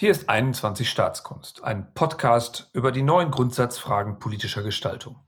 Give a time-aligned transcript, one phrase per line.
[0.00, 5.26] Hier ist 21 Staatskunst, ein Podcast über die neuen Grundsatzfragen politischer Gestaltung.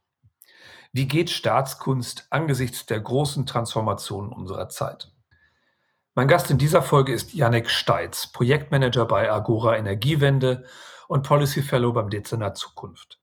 [0.92, 5.10] Wie geht Staatskunst angesichts der großen Transformationen unserer Zeit?
[6.14, 10.64] Mein Gast in dieser Folge ist Yannick Steitz, Projektmanager bei Agora Energiewende
[11.08, 13.19] und Policy Fellow beim Dezernat Zukunft.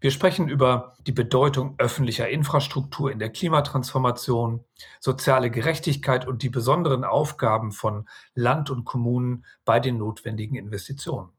[0.00, 4.64] Wir sprechen über die Bedeutung öffentlicher Infrastruktur in der Klimatransformation,
[5.00, 11.30] soziale Gerechtigkeit und die besonderen Aufgaben von Land und Kommunen bei den notwendigen Investitionen.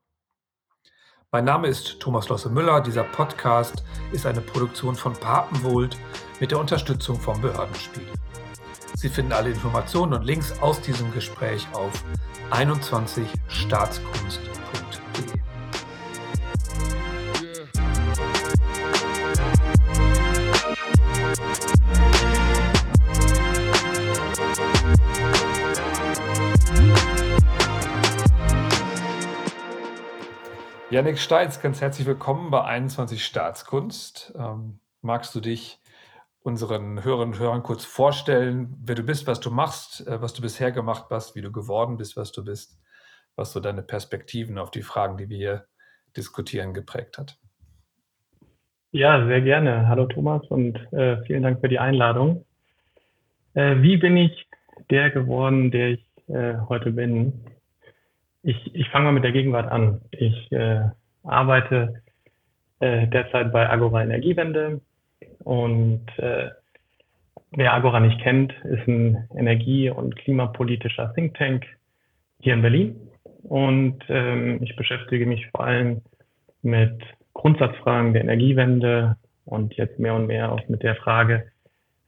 [1.32, 2.82] Mein Name ist Thomas Losse Müller.
[2.82, 5.97] Dieser Podcast ist eine Produktion von Papenwohlt
[6.39, 8.13] mit der Unterstützung vom Behördenspiegel.
[8.96, 11.91] Sie finden alle Informationen und Links aus diesem Gespräch auf
[12.51, 15.04] 21staatskunst.de.
[30.92, 34.36] Janik Steitz, ganz herzlich willkommen bei 21 Staatskunst.
[34.38, 35.80] Ähm, magst du dich
[36.44, 40.44] unseren Hörerinnen und Hörern kurz vorstellen, wer du bist, was du machst, äh, was du
[40.44, 42.80] bisher gemacht hast, wie du geworden bist, was du bist,
[43.36, 45.66] was so deine Perspektiven auf die Fragen, die wir hier
[46.16, 47.39] diskutieren, geprägt hat?
[48.92, 49.88] Ja, sehr gerne.
[49.88, 52.45] Hallo Thomas und äh, vielen Dank für die Einladung.
[53.55, 54.47] Äh, wie bin ich
[54.92, 57.55] der geworden, der ich äh, heute bin?
[58.45, 60.01] Ich, ich fange mal mit der Gegenwart an.
[60.11, 60.81] Ich äh,
[61.23, 62.03] arbeite
[62.79, 64.81] äh, derzeit bei Agora Energiewende
[65.39, 66.49] und äh,
[67.52, 71.65] wer Agora nicht kennt, ist ein energie- und klimapolitischer Think Tank
[72.39, 72.95] hier in Berlin.
[73.41, 76.03] Und ähm, ich beschäftige mich vor allem
[76.61, 77.02] mit
[77.33, 81.47] Grundsatzfragen der Energiewende und jetzt mehr und mehr auch mit der Frage,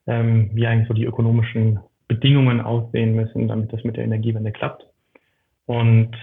[0.05, 4.85] ähm, wie eigentlich so die ökonomischen Bedingungen aussehen müssen, damit das mit der Energiewende klappt.
[5.67, 6.15] Und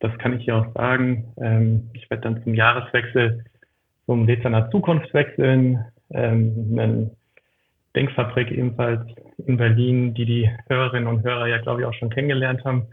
[0.00, 1.32] das kann ich hier auch sagen.
[1.40, 3.44] Ähm, ich werde dann zum Jahreswechsel
[4.06, 5.84] zum Dezernat Zukunft wechseln.
[6.10, 7.10] Ähm, eine
[7.94, 9.02] Denkfabrik ebenfalls
[9.46, 12.86] in Berlin, die die Hörerinnen und Hörer ja, glaube ich, auch schon kennengelernt haben,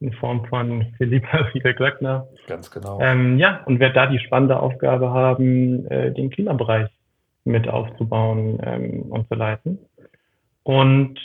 [0.00, 2.26] in Form von Philippa Fiegel-Glöckner.
[2.46, 3.00] Ganz genau.
[3.00, 6.90] Ähm, ja, und werde da die spannende Aufgabe haben, äh, den Klimabereich
[7.44, 9.78] mit aufzubauen ähm, und zu leiten.
[10.64, 11.18] Und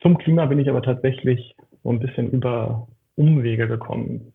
[0.00, 2.88] zum Klima bin ich aber tatsächlich so ein bisschen über
[3.18, 4.32] Umwege gekommen,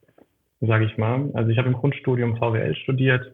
[0.62, 1.32] sage ich mal.
[1.34, 3.34] Also ich habe im Grundstudium VWL studiert,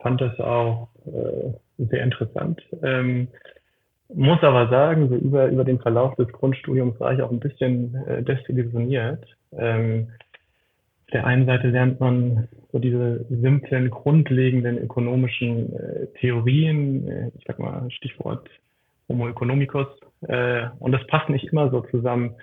[0.00, 2.60] fand das auch äh, sehr interessant.
[2.82, 3.28] Ähm,
[4.14, 7.94] muss aber sagen, so über, über den Verlauf des Grundstudiums war ich auch ein bisschen
[8.06, 9.24] äh, desillusioniert.
[9.52, 10.08] Ähm,
[11.06, 17.44] auf der einen Seite lernt man so diese simplen, grundlegenden ökonomischen äh, Theorien, äh, ich
[17.46, 18.48] sag mal Stichwort
[19.08, 19.86] Homo economicus,
[20.28, 22.34] äh, und das passt nicht immer so zusammen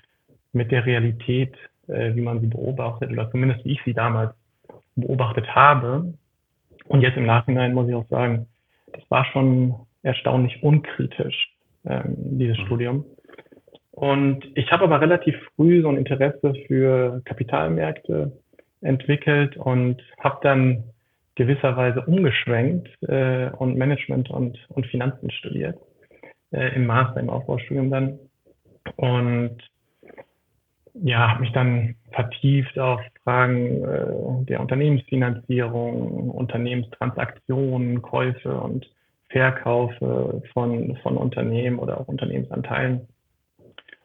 [0.53, 1.56] mit der Realität
[1.93, 4.33] äh, wie man sie beobachtet oder zumindest wie ich sie damals
[4.95, 6.13] beobachtet habe.
[6.87, 8.47] Und jetzt im Nachhinein muss ich auch sagen,
[8.91, 11.53] das war schon erstaunlich unkritisch,
[11.85, 12.65] ähm, dieses mhm.
[12.65, 13.05] Studium.
[13.91, 18.31] Und ich habe aber relativ früh so ein Interesse für Kapitalmärkte
[18.81, 20.83] entwickelt und habe dann
[21.35, 25.77] gewisserweise umgeschwenkt äh, und Management und, und Finanzen studiert,
[26.51, 28.19] äh, im Master, im Aufbaustudium dann.
[28.97, 29.57] Und
[30.93, 38.87] ja, habe mich dann vertieft auf Fragen äh, der Unternehmensfinanzierung, Unternehmenstransaktionen, Käufe und
[39.29, 43.07] Verkaufe von, von Unternehmen oder auch Unternehmensanteilen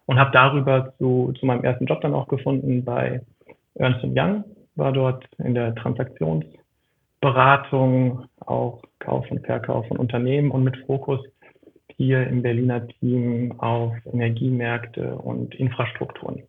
[0.08, 3.20] und habe darüber zu, zu meinem ersten Job dann auch gefunden bei
[3.74, 4.42] Ernst Young,
[4.74, 11.20] war dort in der Transaktionsberatung, auch Kauf und Verkauf von Unternehmen und mit Fokus
[11.94, 16.42] hier im Berliner Team auf Energiemärkte und Infrastrukturen.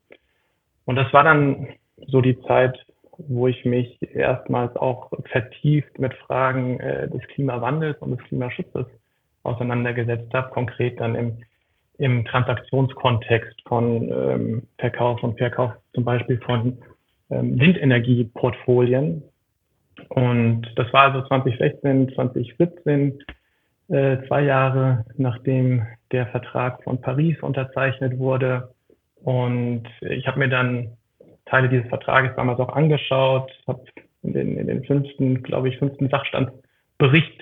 [0.89, 1.67] Und das war dann
[2.07, 2.75] so die Zeit,
[3.19, 8.87] wo ich mich erstmals auch vertieft mit Fragen äh, des Klimawandels und des Klimaschutzes
[9.43, 11.37] auseinandergesetzt habe, konkret dann im,
[11.99, 16.79] im Transaktionskontext von ähm, Verkauf und Verkauf zum Beispiel von
[17.29, 19.21] ähm, Windenergieportfolien.
[20.07, 23.19] Und das war also 2016, 2017,
[23.89, 28.69] äh, zwei Jahre nachdem der Vertrag von Paris unterzeichnet wurde
[29.23, 30.97] und ich habe mir dann
[31.45, 33.83] Teile dieses Vertrages damals auch angeschaut, habe
[34.23, 37.41] in den, in den fünften, glaube ich, fünften Sachstandbericht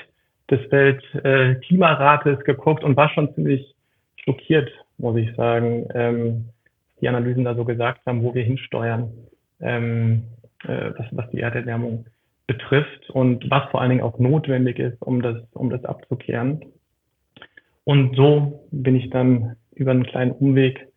[0.50, 3.76] des Weltklimarates geguckt und war schon ziemlich
[4.24, 6.46] schockiert, muss ich sagen, ähm,
[7.02, 9.12] die Analysen da so gesagt haben, wo wir hinsteuern,
[9.60, 10.24] ähm,
[10.64, 12.06] äh, was, was die Erderwärmung
[12.48, 16.64] betrifft und was vor allen Dingen auch notwendig ist, um das, um das abzukehren.
[17.84, 20.88] Und so bin ich dann über einen kleinen Umweg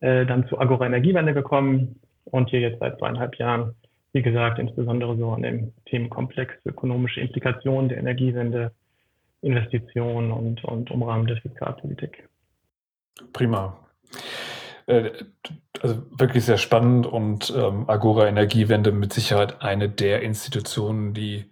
[0.00, 3.74] äh, dann zu Agora Energiewende gekommen und hier jetzt seit zweieinhalb Jahren
[4.16, 8.72] wie gesagt, insbesondere so an dem Themenkomplex ökonomische Implikationen der Energiewende,
[9.42, 12.26] Investitionen und, und Umrahmen der Fiskalpolitik.
[13.34, 13.76] Prima.
[14.86, 15.10] Äh,
[15.82, 21.50] also wirklich sehr spannend und ähm, Agora Energiewende mit Sicherheit eine der Institutionen, die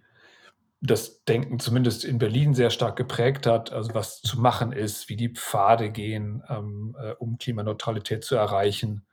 [0.81, 5.15] das Denken zumindest in Berlin sehr stark geprägt hat, also was zu machen ist, wie
[5.15, 9.05] die Pfade gehen, ähm, äh, um Klimaneutralität zu erreichen,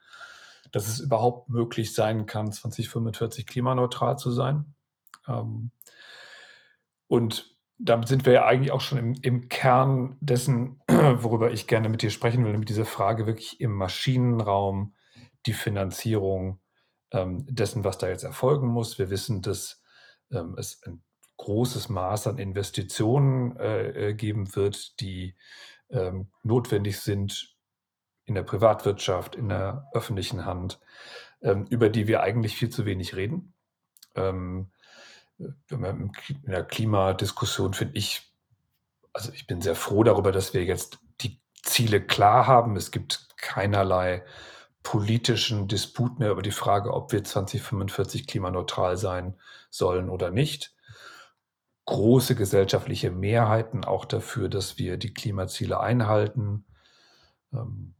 [0.71, 4.75] dass es überhaupt möglich sein kann, 2045 klimaneutral zu sein.
[5.29, 5.71] Ähm,
[7.07, 11.89] und damit sind wir ja eigentlich auch schon im, im, Kern dessen, worüber ich gerne
[11.89, 14.95] mit dir sprechen will, nämlich diese Frage wirklich im Maschinenraum,
[15.47, 16.61] die Finanzierung
[17.13, 18.99] ähm, dessen, was da jetzt erfolgen muss.
[18.99, 19.83] Wir wissen, dass
[20.31, 21.03] ähm, es ein
[21.37, 25.35] großes Maß an Investitionen äh, äh, geben wird, die
[25.91, 27.57] ähm, notwendig sind
[28.25, 30.81] in der Privatwirtschaft, in der öffentlichen Hand,
[31.43, 33.55] ähm, über die wir eigentlich viel zu wenig reden.
[34.15, 34.71] Ähm,
[35.69, 36.13] in
[36.47, 38.33] der Klimadiskussion finde ich,
[39.13, 42.77] also ich bin sehr froh darüber, dass wir jetzt die Ziele klar haben.
[42.77, 44.25] Es gibt keinerlei
[44.83, 49.37] politischen Disput mehr über die Frage, ob wir 2045 klimaneutral sein
[49.71, 50.72] sollen oder nicht
[51.87, 56.65] große gesellschaftliche Mehrheiten auch dafür, dass wir die Klimaziele einhalten.
[57.53, 57.95] Ähm,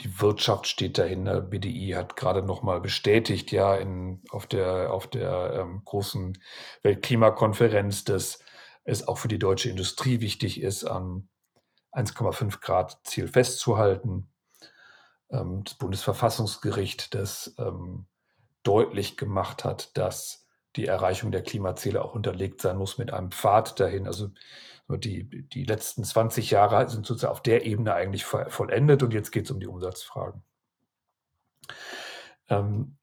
[0.00, 1.40] die Wirtschaft steht dahinter.
[1.40, 6.38] BDI hat gerade noch mal bestätigt, ja, in, auf der, auf der ähm, großen
[6.82, 8.40] Weltklimakonferenz, dass
[8.84, 11.28] es auch für die deutsche Industrie wichtig ist, am
[11.92, 14.28] 1,5 Grad Ziel festzuhalten.
[15.30, 18.06] Ähm, das Bundesverfassungsgericht, das ähm,
[18.64, 20.41] deutlich gemacht hat, dass
[20.76, 24.06] die Erreichung der Klimaziele auch unterlegt sein muss mit einem Pfad dahin.
[24.06, 24.30] Also
[24.88, 29.46] die, die letzten 20 Jahre sind sozusagen auf der Ebene eigentlich vollendet und jetzt geht
[29.46, 30.42] es um die Umsatzfragen.
[32.48, 32.96] Ähm,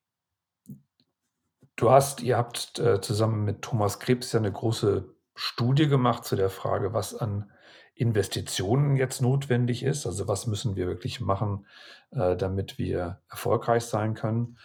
[1.75, 6.35] du hast, ihr habt äh, zusammen mit Thomas Krebs ja eine große Studie gemacht zu
[6.35, 7.51] der Frage, was an
[7.95, 10.05] Investitionen jetzt notwendig ist.
[10.05, 11.65] Also was müssen wir wirklich machen,
[12.11, 14.57] äh, damit wir erfolgreich sein können.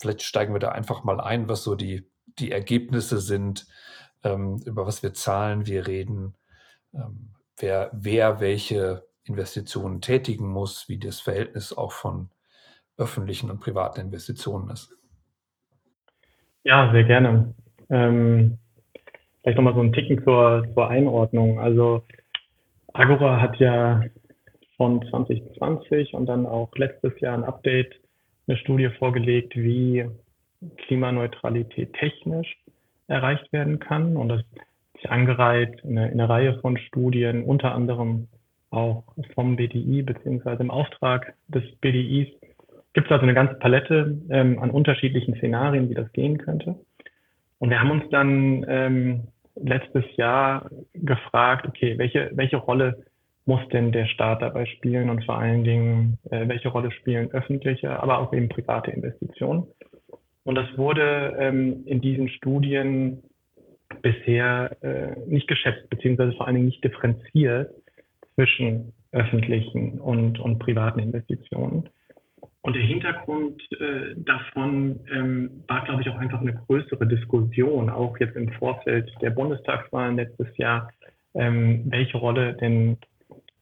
[0.00, 3.66] Vielleicht steigen wir da einfach mal ein, was so die die Ergebnisse sind,
[4.24, 6.34] ähm, über was wir zahlen, wir reden,
[6.94, 12.30] ähm, wer, wer welche Investitionen tätigen muss, wie das Verhältnis auch von
[12.96, 14.96] öffentlichen und privaten Investitionen ist.
[16.64, 17.54] Ja, sehr gerne.
[17.88, 18.58] Ähm,
[19.42, 21.58] vielleicht nochmal so ein Ticken zur, zur Einordnung.
[21.58, 22.04] Also
[22.92, 24.02] Agora hat ja
[24.76, 27.94] von 2020 und dann auch letztes Jahr ein Update,
[28.46, 30.06] eine Studie vorgelegt, wie
[30.86, 32.58] Klimaneutralität technisch
[33.06, 34.16] erreicht werden kann.
[34.16, 34.42] Und das
[34.94, 38.28] ist angereiht in einer, in einer Reihe von Studien, unter anderem
[38.70, 39.04] auch
[39.34, 42.28] vom BDI beziehungsweise im Auftrag des BDIs.
[42.92, 46.76] Gibt es also eine ganze Palette ähm, an unterschiedlichen Szenarien, wie das gehen könnte.
[47.58, 53.04] Und wir haben uns dann ähm, letztes Jahr gefragt, okay, welche, welche Rolle
[53.44, 58.00] muss denn der Staat dabei spielen und vor allen Dingen, äh, welche Rolle spielen öffentliche,
[58.00, 59.66] aber auch eben private Investitionen?
[60.50, 63.22] Und das wurde ähm, in diesen Studien
[64.02, 67.70] bisher äh, nicht geschätzt, beziehungsweise vor allen Dingen nicht differenziert
[68.34, 71.88] zwischen öffentlichen und, und privaten Investitionen.
[72.62, 78.18] Und der Hintergrund äh, davon ähm, war, glaube ich, auch einfach eine größere Diskussion, auch
[78.18, 80.90] jetzt im Vorfeld der Bundestagswahlen letztes Jahr,
[81.34, 82.96] ähm, welche Rolle denn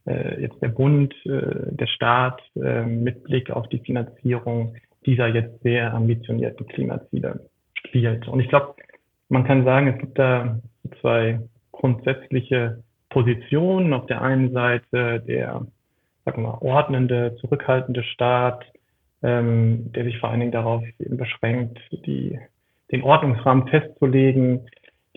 [0.07, 4.75] äh, jetzt der Bund, äh, der Staat äh, mit Blick auf die Finanzierung
[5.07, 7.49] dieser jetzt sehr ambitionierten Klimaziele
[7.87, 8.29] spielt.
[8.29, 8.75] Und ich glaube,
[9.29, 10.59] man kann sagen, es gibt da
[11.01, 11.41] zwei
[11.73, 13.93] grundsätzliche Positionen.
[13.93, 15.67] Auf der einen Seite der,
[16.25, 18.65] sagen wir mal, ordnende, zurückhaltende Staat,
[19.23, 22.39] ähm, der sich vor allen Dingen darauf beschränkt, die,
[22.93, 24.67] den Ordnungsrahmen festzulegen,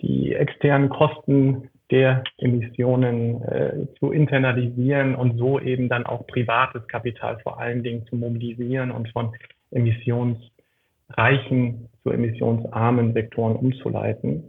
[0.00, 7.38] die externen Kosten der Emissionen äh, zu internalisieren und so eben dann auch privates Kapital
[7.40, 9.32] vor allen Dingen zu mobilisieren und von
[9.72, 14.44] emissionsreichen zu emissionsarmen Sektoren umzuleiten.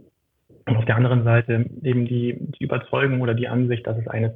[0.66, 4.32] Und auf der anderen Seite eben die, die Überzeugung oder die Ansicht, dass es eines,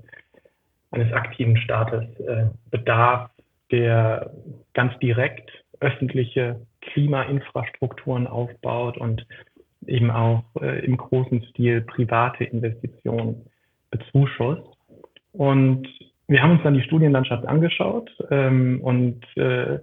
[0.91, 3.31] eines aktiven Staates äh, bedarf,
[3.71, 4.31] der
[4.75, 9.27] ganz direkt öffentliche Klimainfrastrukturen aufbaut und
[9.87, 13.47] eben auch äh, im großen Stil private Investitionen
[13.91, 14.67] bezuschusst.
[15.33, 15.87] Und
[16.27, 19.79] wir haben uns dann die Studienlandschaft angeschaut ähm, und äh,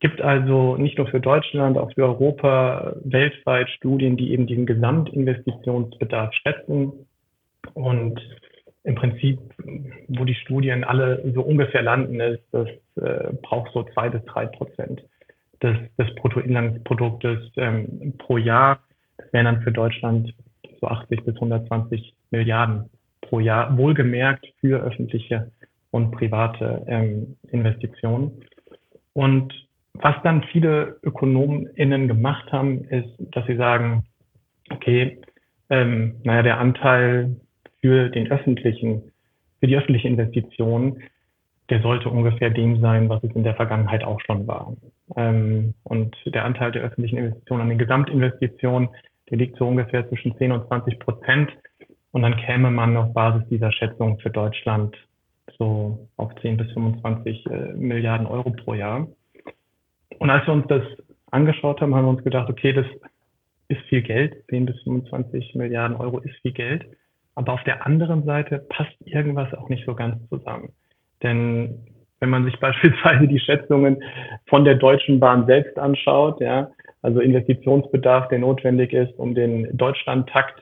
[0.00, 6.32] gibt also nicht nur für Deutschland, auch für Europa weltweit Studien, die eben diesen Gesamtinvestitionsbedarf
[6.34, 7.06] schätzen.
[7.74, 8.20] Und
[8.84, 9.38] im Prinzip,
[10.08, 14.46] wo die Studien alle so ungefähr landen, ist, das äh, braucht so zwei bis drei
[14.46, 15.02] Prozent
[15.62, 18.78] des, des Bruttoinlandsproduktes ähm, pro Jahr.
[19.16, 20.32] Das wären dann für Deutschland
[20.80, 22.88] so 80 bis 120 Milliarden
[23.20, 25.50] pro Jahr, wohlgemerkt für öffentliche
[25.90, 28.44] und private ähm, Investitionen.
[29.12, 29.52] Und
[30.00, 34.04] was dann viele ÖkonomInnen gemacht haben, ist, dass sie sagen,
[34.70, 35.18] okay,
[35.70, 37.36] ähm, naja, der Anteil
[37.80, 39.12] für den öffentlichen,
[39.60, 41.02] für die öffentliche Investition,
[41.70, 44.74] der sollte ungefähr dem sein, was es in der Vergangenheit auch schon war.
[45.16, 48.88] Ähm, und der Anteil der öffentlichen Investitionen an den Gesamtinvestitionen,
[49.30, 51.50] der liegt so ungefähr zwischen 10 und 20 Prozent.
[52.12, 54.96] Und dann käme man auf Basis dieser Schätzung für Deutschland
[55.58, 59.06] so auf 10 bis 25 äh, Milliarden Euro pro Jahr.
[60.18, 60.82] Und als wir uns das
[61.30, 62.86] angeschaut haben, haben wir uns gedacht, okay, das
[63.68, 66.86] ist viel Geld, 10 bis 25 Milliarden Euro ist viel Geld.
[67.34, 70.70] Aber auf der anderen Seite passt irgendwas auch nicht so ganz zusammen.
[71.22, 71.86] Denn
[72.20, 74.02] wenn man sich beispielsweise die Schätzungen
[74.46, 76.70] von der Deutschen Bahn selbst anschaut, ja,
[77.02, 80.60] also Investitionsbedarf, der notwendig ist, um den Deutschlandtakt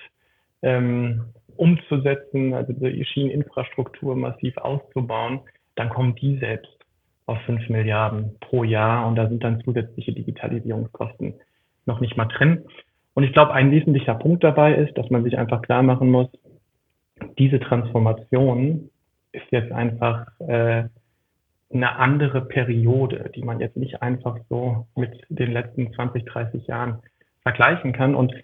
[0.61, 1.25] ähm,
[1.57, 5.41] umzusetzen, also die Schieneninfrastruktur massiv auszubauen,
[5.77, 6.76] dann kommen die selbst
[7.27, 11.35] auf 5 Milliarden pro Jahr und da sind dann zusätzliche Digitalisierungskosten
[11.85, 12.65] noch nicht mal drin.
[13.15, 16.29] Und ich glaube, ein wesentlicher Punkt dabei ist, dass man sich einfach klar machen muss,
[17.39, 18.91] diese Transformation
[19.33, 20.85] ist jetzt einfach äh,
[21.73, 27.01] eine andere Periode, die man jetzt nicht einfach so mit den letzten 20, 30 Jahren
[27.43, 28.15] vergleichen kann.
[28.15, 28.35] Und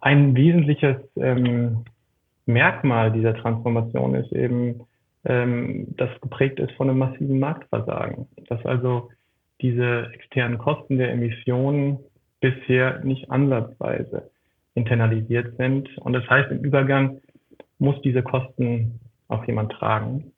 [0.00, 1.84] ein wesentliches ähm,
[2.46, 4.80] Merkmal dieser Transformation ist eben,
[5.26, 8.28] ähm, das geprägt ist von einem massiven Marktversagen.
[8.48, 9.10] Dass also
[9.60, 11.98] diese externen Kosten der Emissionen
[12.40, 14.30] bisher nicht ansatzweise
[14.74, 15.96] internalisiert sind.
[15.98, 17.20] Und das heißt, im Übergang
[17.78, 20.32] muss diese Kosten auch jemand tragen.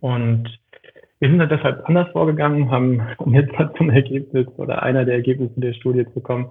[0.00, 0.48] Und
[1.18, 5.58] wir sind deshalb anders vorgegangen, haben, um jetzt mal zum Ergebnis oder einer der Ergebnisse
[5.60, 6.50] der Studie zu kommen,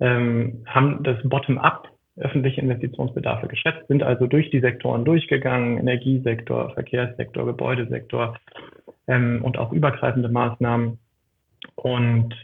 [0.00, 7.44] ähm, haben das Bottom-up öffentliche Investitionsbedarfe geschätzt, sind also durch die Sektoren durchgegangen, Energiesektor, Verkehrssektor,
[7.44, 8.36] Gebäudesektor
[9.06, 10.98] ähm, und auch übergreifende Maßnahmen
[11.74, 12.34] und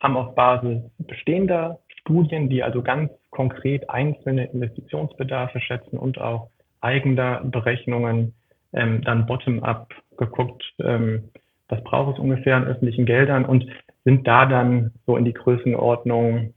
[0.00, 6.48] haben auf Basis bestehender Studien, die also ganz konkret einzelne Investitionsbedarfe schätzen und auch
[6.80, 8.34] eigener Berechnungen
[8.72, 11.30] ähm, dann bottom-up geguckt, ähm,
[11.68, 13.66] was braucht es ungefähr an öffentlichen Geldern und
[14.04, 16.54] sind da dann so in die Größenordnung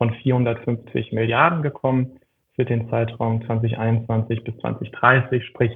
[0.00, 2.18] von 450 Milliarden gekommen
[2.56, 5.72] für den Zeitraum 2021 bis 2030, sprich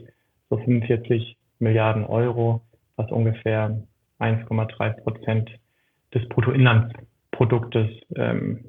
[0.48, 2.62] so 45 Milliarden Euro,
[2.96, 3.82] was ungefähr
[4.20, 5.50] 1,3 Prozent
[6.14, 8.64] des Bruttoinlandsproduktes ähm,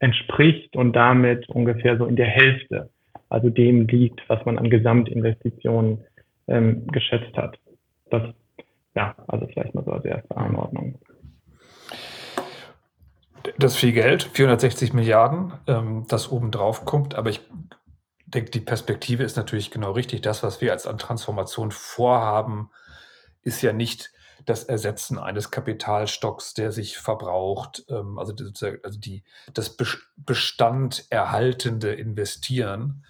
[0.00, 2.90] entspricht und damit ungefähr so in der Hälfte,
[3.28, 5.98] also dem liegt, was man an Gesamtinvestitionen
[6.48, 7.56] ähm, geschätzt hat.
[8.10, 8.34] Das,
[8.96, 10.98] ja, also vielleicht mal so als erste Einordnung.
[13.56, 17.14] Das ist viel Geld, 460 Milliarden, ähm, das obendrauf kommt.
[17.14, 17.40] Aber ich
[18.26, 20.22] denke, die Perspektive ist natürlich genau richtig.
[20.22, 22.70] Das, was wir als an Transformation vorhaben,
[23.42, 24.12] ist ja nicht
[24.44, 28.34] das Ersetzen eines Kapitalstocks, der sich verbraucht, ähm, also,
[28.82, 29.76] also die, das
[30.16, 33.04] Bestand erhaltende Investieren,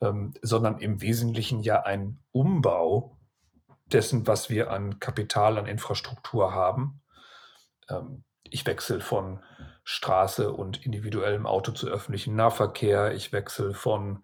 [0.00, 3.16] ähm, sondern im Wesentlichen ja ein Umbau
[3.86, 7.00] dessen, was wir an Kapital, an Infrastruktur haben.
[7.88, 9.40] Ähm, ich wechsle von
[9.90, 13.14] Straße und individuellem Auto zu öffentlichem Nahverkehr.
[13.14, 14.22] Ich wechsle von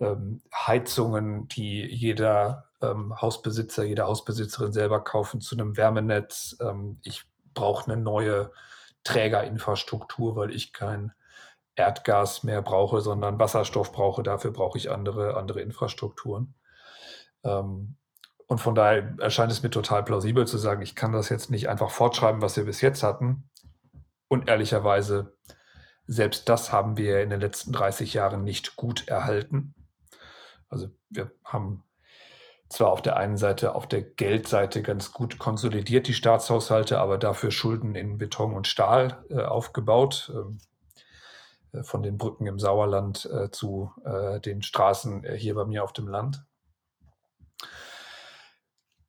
[0.00, 6.56] ähm, Heizungen, die jeder ähm, Hausbesitzer, jede Hausbesitzerin selber kaufen, zu einem Wärmenetz.
[6.60, 7.22] Ähm, ich
[7.54, 8.50] brauche eine neue
[9.04, 11.12] Trägerinfrastruktur, weil ich kein
[11.76, 14.24] Erdgas mehr brauche, sondern Wasserstoff brauche.
[14.24, 16.54] Dafür brauche ich andere, andere Infrastrukturen.
[17.44, 17.94] Ähm,
[18.48, 21.68] und von daher erscheint es mir total plausibel zu sagen, ich kann das jetzt nicht
[21.68, 23.48] einfach fortschreiben, was wir bis jetzt hatten,
[24.28, 25.36] und ehrlicherweise,
[26.06, 29.74] selbst das haben wir in den letzten 30 Jahren nicht gut erhalten.
[30.68, 31.84] Also wir haben
[32.68, 37.50] zwar auf der einen Seite, auf der Geldseite ganz gut konsolidiert die Staatshaushalte, aber dafür
[37.50, 40.30] Schulden in Beton und Stahl äh, aufgebaut.
[40.34, 40.58] Ähm,
[41.72, 45.84] äh, von den Brücken im Sauerland äh, zu äh, den Straßen äh, hier bei mir
[45.84, 46.44] auf dem Land.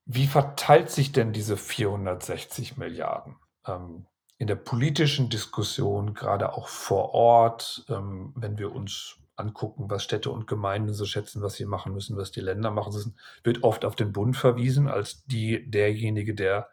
[0.05, 3.35] Wie verteilt sich denn diese 460 Milliarden?
[3.65, 4.07] Ähm,
[4.39, 10.31] in der politischen Diskussion, gerade auch vor Ort, ähm, wenn wir uns angucken, was Städte
[10.31, 13.95] und Gemeinden so schätzen, was sie machen müssen, was die Länder machen, wird oft auf
[13.95, 16.69] den Bund verwiesen als die, derjenige, der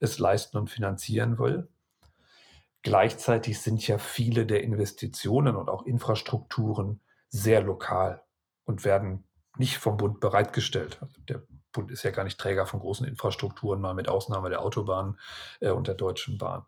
[0.00, 1.68] es leisten und finanzieren will.
[2.80, 8.22] Gleichzeitig sind ja viele der Investitionen und auch Infrastrukturen sehr lokal
[8.64, 9.24] und werden
[9.58, 10.98] nicht vom Bund bereitgestellt.
[11.00, 11.42] Also der
[11.72, 15.18] Bund ist ja gar nicht Träger von großen Infrastrukturen, mal mit Ausnahme der Autobahn
[15.60, 16.62] äh, und der Deutschen Bahn.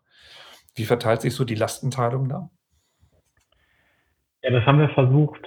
[0.75, 2.49] Wie verteilt sich so die Lastenteilung da?
[4.43, 5.41] Ja, das haben wir versucht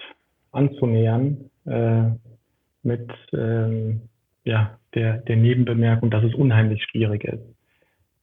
[0.52, 2.10] anzunähern äh,
[2.82, 4.08] mit ähm,
[4.44, 7.44] ja, der, der Nebenbemerkung, dass es unheimlich schwierig ist,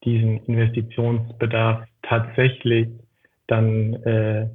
[0.04, 2.90] diesen Investitionsbedarf tatsächlich
[3.48, 4.50] dann äh,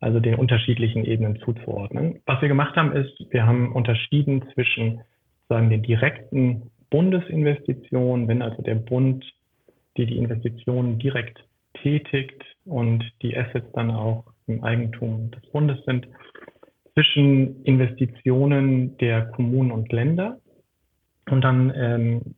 [0.00, 2.20] also den unterschiedlichen Ebenen zuzuordnen.
[2.26, 5.00] Was wir gemacht haben, ist, wir haben unterschieden zwischen
[5.48, 9.24] sagen den direkten Bundesinvestitionen, wenn also der Bund
[9.96, 16.08] die die Investitionen direkt tätigt und die Assets dann auch im Eigentum des Bundes sind,
[16.94, 20.38] zwischen Investitionen der Kommunen und Länder
[21.30, 22.34] und dann ähm,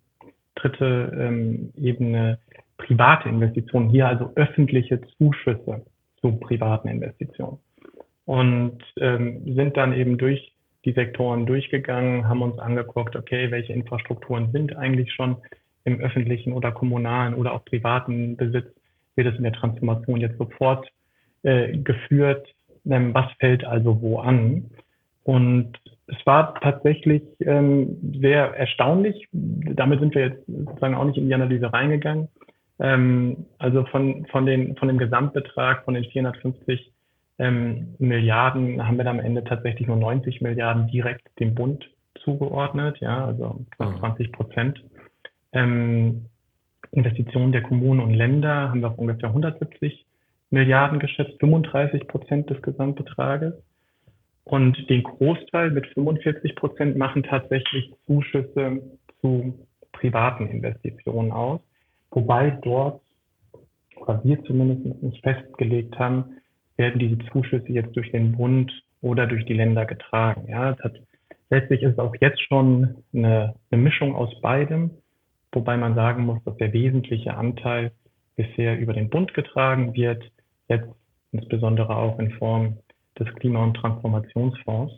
[0.55, 2.39] dritte ähm, Ebene
[2.79, 5.85] private Investitionen, hier also öffentliche Zuschüsse
[6.21, 7.59] zu privaten Investitionen.
[8.25, 10.56] Und ähm, sind dann eben durch
[10.87, 15.37] die Sektoren durchgegangen, haben uns angeguckt, okay, welche Infrastrukturen sind eigentlich schon
[15.85, 18.67] im öffentlichen oder kommunalen oder auch privaten Besitz,
[19.17, 20.89] wird es in der Transformation jetzt sofort
[21.43, 22.47] äh, geführt.
[22.89, 24.71] Ähm, was fällt also wo an?
[25.25, 25.73] Und
[26.07, 29.27] es war tatsächlich ähm, sehr erstaunlich.
[29.33, 32.29] Damit sind wir jetzt sozusagen auch nicht in die Analyse reingegangen.
[32.79, 36.93] Ähm, also von, von, den, von dem Gesamtbetrag von den 450
[37.39, 41.89] ähm, Milliarden haben wir dann am Ende tatsächlich nur 90 Milliarden direkt dem Bund
[42.25, 44.33] zugeordnet, ja, also knapp 20 mhm.
[44.33, 44.85] Prozent.
[45.53, 46.27] Ähm,
[46.93, 50.07] Investitionen der Kommunen und Länder haben wir auf ungefähr 170
[50.51, 53.55] Milliarden geschätzt, 35 Prozent des Gesamtbetrages.
[54.45, 58.81] Und den Großteil mit 45 Prozent machen tatsächlich Zuschüsse
[59.21, 61.61] zu privaten Investitionen aus,
[62.11, 63.01] wobei dort,
[63.97, 66.36] oder wir zumindest nicht festgelegt haben,
[66.77, 70.47] werden diese Zuschüsse jetzt durch den Bund oder durch die Länder getragen.
[70.49, 70.95] Ja, es hat,
[71.51, 74.91] letztlich ist auch jetzt schon eine, eine Mischung aus beidem,
[75.53, 77.93] wobei man sagen muss, dass der wesentliche Anteil
[78.37, 80.23] bisher über den Bund getragen wird,
[80.69, 80.89] jetzt
[81.33, 82.79] insbesondere auch in Form
[83.19, 84.93] des Klima- und Transformationsfonds.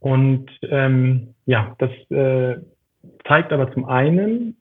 [0.00, 2.60] Und ähm, ja, das äh,
[3.26, 4.56] zeigt aber zum einen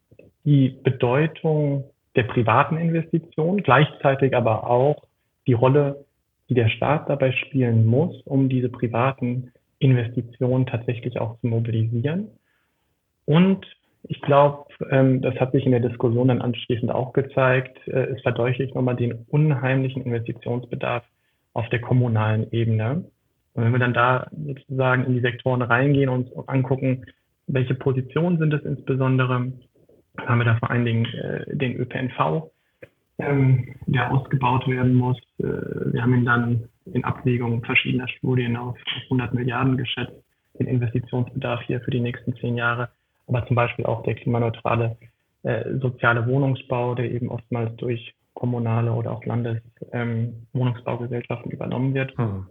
[0.46, 1.84] die Bedeutung
[2.16, 5.07] der privaten Investition, gleichzeitig aber auch
[5.48, 6.06] die Rolle,
[6.50, 12.30] die der Staat dabei spielen muss, um diese privaten Investitionen tatsächlich auch zu mobilisieren.
[13.26, 13.66] Und
[14.04, 18.22] ich glaube, ähm, das hat sich in der Diskussion dann anschließend auch gezeigt, äh, es
[18.22, 21.04] verdeutlicht nochmal den unheimlichen Investitionsbedarf
[21.54, 23.06] auf der kommunalen Ebene.
[23.54, 27.06] Und wenn wir dann da sozusagen in die Sektoren reingehen und uns angucken,
[27.48, 29.52] welche Positionen sind es insbesondere,
[30.26, 32.52] haben wir da vor allen Dingen äh, den ÖPNV,
[33.20, 35.18] ähm, der ausgebaut werden muss.
[35.40, 40.14] Äh, wir haben ihn dann in Abwägung verschiedener Studien auf, auf 100 Milliarden geschätzt,
[40.60, 42.90] den Investitionsbedarf hier für die nächsten zehn Jahre.
[43.28, 44.98] Aber zum Beispiel auch der klimaneutrale
[45.44, 52.18] äh, soziale Wohnungsbau, der eben oftmals durch kommunale oder auch Landeswohnungsbaugesellschaften ähm, übernommen wird.
[52.18, 52.48] Mhm.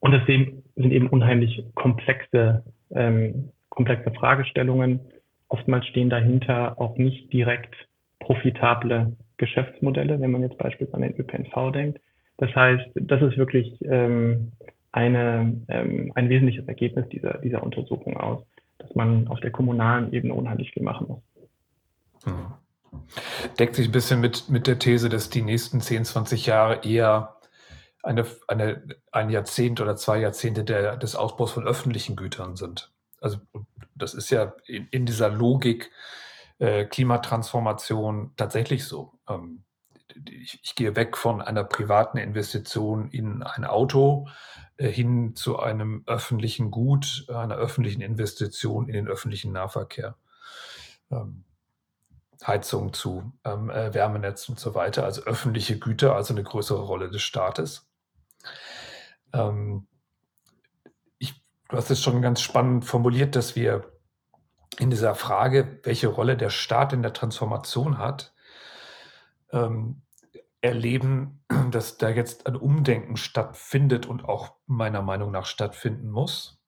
[0.00, 5.00] Und es sind eben unheimlich komplexe, ähm, komplexe Fragestellungen.
[5.48, 7.74] Oftmals stehen dahinter auch nicht direkt
[8.20, 12.00] profitable Geschäftsmodelle, wenn man jetzt beispielsweise an den ÖPNV denkt.
[12.38, 14.52] Das heißt, das ist wirklich ähm,
[14.92, 18.44] eine, ähm, ein wesentliches Ergebnis dieser, dieser Untersuchung aus,
[18.78, 21.22] dass man auf der kommunalen Ebene unheimlich viel machen muss.
[22.24, 22.52] Mhm.
[23.58, 27.36] Deckt sich ein bisschen mit, mit der These, dass die nächsten 10, 20 Jahre eher
[28.02, 32.92] eine, eine, ein Jahrzehnt oder zwei Jahrzehnte der, des Ausbaus von öffentlichen Gütern sind.
[33.20, 33.38] Also
[33.94, 35.90] das ist ja in, in dieser Logik
[36.58, 39.12] äh, Klimatransformation tatsächlich so.
[39.28, 39.64] Ähm,
[40.28, 44.28] ich, ich, gehe weg von einer privaten Investition in ein Auto
[44.76, 50.16] äh, hin zu einem öffentlichen Gut, einer öffentlichen Investition in den öffentlichen Nahverkehr.
[51.10, 51.44] Ähm,
[52.44, 57.10] Heizung zu ähm, äh, Wärmenetz und so weiter, also öffentliche Güter, also eine größere Rolle
[57.10, 57.88] des Staates.
[59.32, 59.86] Ähm,
[61.18, 61.34] ich,
[61.68, 63.92] du hast es schon ganz spannend formuliert, dass wir
[64.78, 68.34] in dieser Frage, welche Rolle der Staat in der Transformation hat,
[69.52, 70.02] ähm,
[70.60, 76.60] erleben, dass da jetzt ein Umdenken stattfindet und auch meiner Meinung nach stattfinden muss.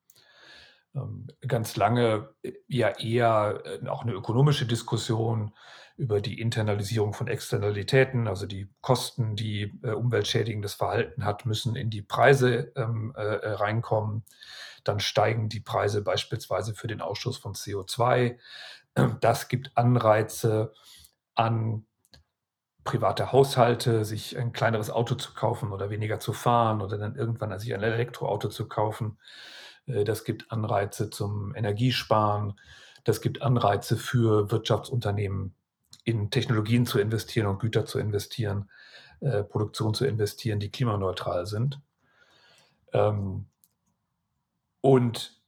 [0.95, 5.53] Ähm, ganz lange äh, ja eher äh, auch eine ökonomische Diskussion
[5.97, 11.91] über die Internalisierung von Externalitäten, also die Kosten, die äh, umweltschädigendes Verhalten hat, müssen in
[11.91, 14.25] die Preise ähm, äh, reinkommen.
[14.85, 18.39] Dann steigen die Preise beispielsweise für den Ausstoß von CO2.
[19.21, 20.73] Das gibt Anreize
[21.37, 21.87] an
[22.89, 27.59] private Haushalte, sich ein kleineres Auto zu kaufen oder weniger zu fahren oder dann irgendwann
[27.59, 29.19] sich ein Elektroauto zu kaufen.
[29.87, 32.59] Äh, das gibt Anreize zum Energiesparen.
[33.05, 35.55] Das gibt Anreize für Wirtschaftsunternehmen
[36.05, 38.71] in Technologien zu investieren und Güter zu investieren,
[39.21, 41.83] äh, Produktion zu investieren, die klimaneutral sind.
[42.95, 43.45] Ähm,
[44.81, 45.39] und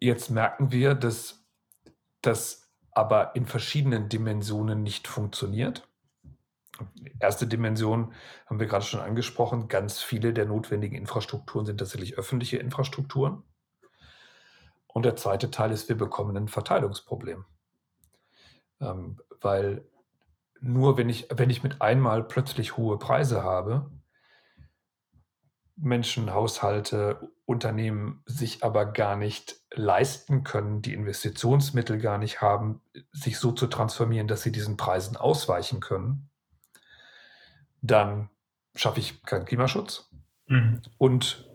[0.00, 1.46] jetzt merken wir, dass
[2.20, 5.88] das aber in verschiedenen Dimensionen nicht funktioniert.
[7.18, 8.12] Erste Dimension
[8.46, 9.68] haben wir gerade schon angesprochen.
[9.68, 13.42] Ganz viele der notwendigen Infrastrukturen sind tatsächlich öffentliche Infrastrukturen.
[14.86, 17.44] Und der zweite Teil ist, wir bekommen ein Verteilungsproblem.
[18.80, 19.84] Ähm, weil
[20.60, 23.90] nur wenn ich, wenn ich mit einmal plötzlich hohe Preise habe,
[25.76, 32.80] Menschen, Haushalte, Unternehmen sich aber gar nicht leisten können, die Investitionsmittel gar nicht haben,
[33.12, 36.29] sich so zu transformieren, dass sie diesen Preisen ausweichen können,
[37.82, 38.30] dann
[38.74, 40.10] schaffe ich keinen Klimaschutz
[40.46, 40.82] mhm.
[40.98, 41.48] und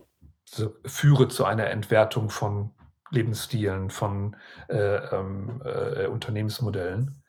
[0.85, 2.71] führe zu einer Entwertung von
[3.09, 4.35] Lebensstilen, von
[4.67, 7.23] äh, ähm, äh, Unternehmensmodellen.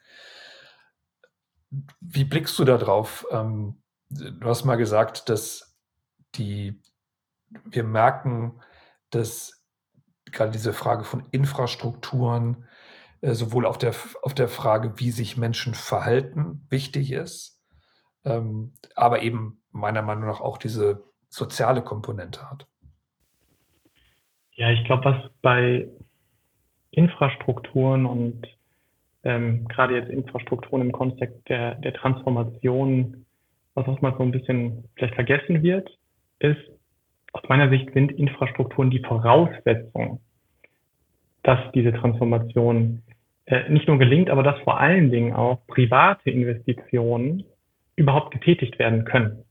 [2.01, 3.27] Wie blickst du da drauf?
[3.31, 5.77] Ähm, du hast mal gesagt, dass
[6.35, 6.81] die,
[7.65, 8.61] wir merken,
[9.11, 9.65] dass
[10.27, 12.67] gerade diese Frage von Infrastrukturen,
[13.21, 17.56] äh, sowohl auf der, auf der Frage, wie sich Menschen verhalten, wichtig ist,
[18.27, 22.67] ähm, aber eben meiner Meinung nach auch diese soziale Komponente hat.
[24.53, 25.87] Ja, ich glaube, was bei
[26.91, 28.47] Infrastrukturen und
[29.23, 33.27] ähm, gerade jetzt Infrastrukturen im Kontext der, der Transformation,
[33.75, 35.89] was oftmals so ein bisschen vielleicht vergessen wird,
[36.39, 36.61] ist,
[37.33, 40.21] aus meiner Sicht sind Infrastrukturen die Voraussetzung,
[41.43, 43.03] dass diese Transformation
[43.45, 47.45] äh, nicht nur gelingt, aber dass vor allen Dingen auch private Investitionen
[47.97, 49.45] überhaupt getätigt werden können.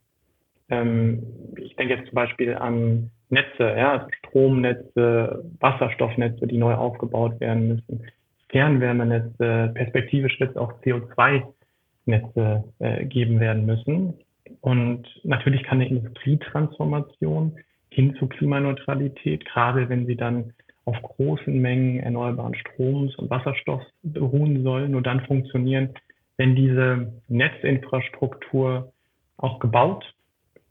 [0.69, 1.23] Ähm,
[1.57, 8.05] ich denke jetzt zum Beispiel an Netze, ja, Stromnetze, Wasserstoffnetze, die neu aufgebaut werden müssen.
[8.49, 14.13] Fernwärmenetze, perspektivisch wird es auch CO2-Netze äh, geben werden müssen.
[14.61, 17.57] Und natürlich kann eine Industrietransformation
[17.89, 20.53] hin zu Klimaneutralität, gerade wenn sie dann
[20.85, 25.89] auf großen Mengen erneuerbaren Stroms und Wasserstoffs beruhen soll, nur dann funktionieren,
[26.37, 28.91] wenn diese Netzinfrastruktur
[29.37, 30.15] auch gebaut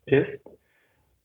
[0.06, 0.40] ist.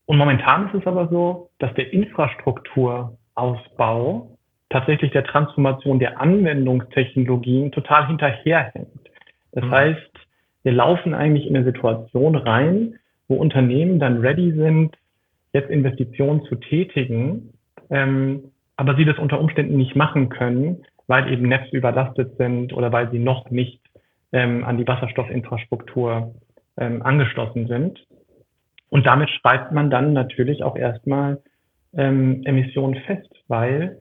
[0.06, 4.36] Und momentan ist es aber so, dass der Infrastrukturausbau
[4.70, 8.88] tatsächlich der Transformation der Anwendungstechnologien total hinterherhängt.
[9.52, 9.70] Das mhm.
[9.70, 10.10] heißt,
[10.62, 12.98] wir laufen eigentlich in eine Situation rein,
[13.28, 14.96] wo Unternehmen dann ready sind,
[15.52, 17.52] jetzt Investitionen zu tätigen,
[17.90, 22.92] ähm, aber sie das unter Umständen nicht machen können, weil eben Netze überlastet sind oder
[22.92, 23.79] weil sie noch nicht
[24.32, 26.34] ähm, an die Wasserstoffinfrastruktur
[26.76, 28.06] ähm, angeschlossen sind.
[28.88, 31.40] Und damit schreibt man dann natürlich auch erstmal
[31.94, 34.00] ähm, Emissionen fest, weil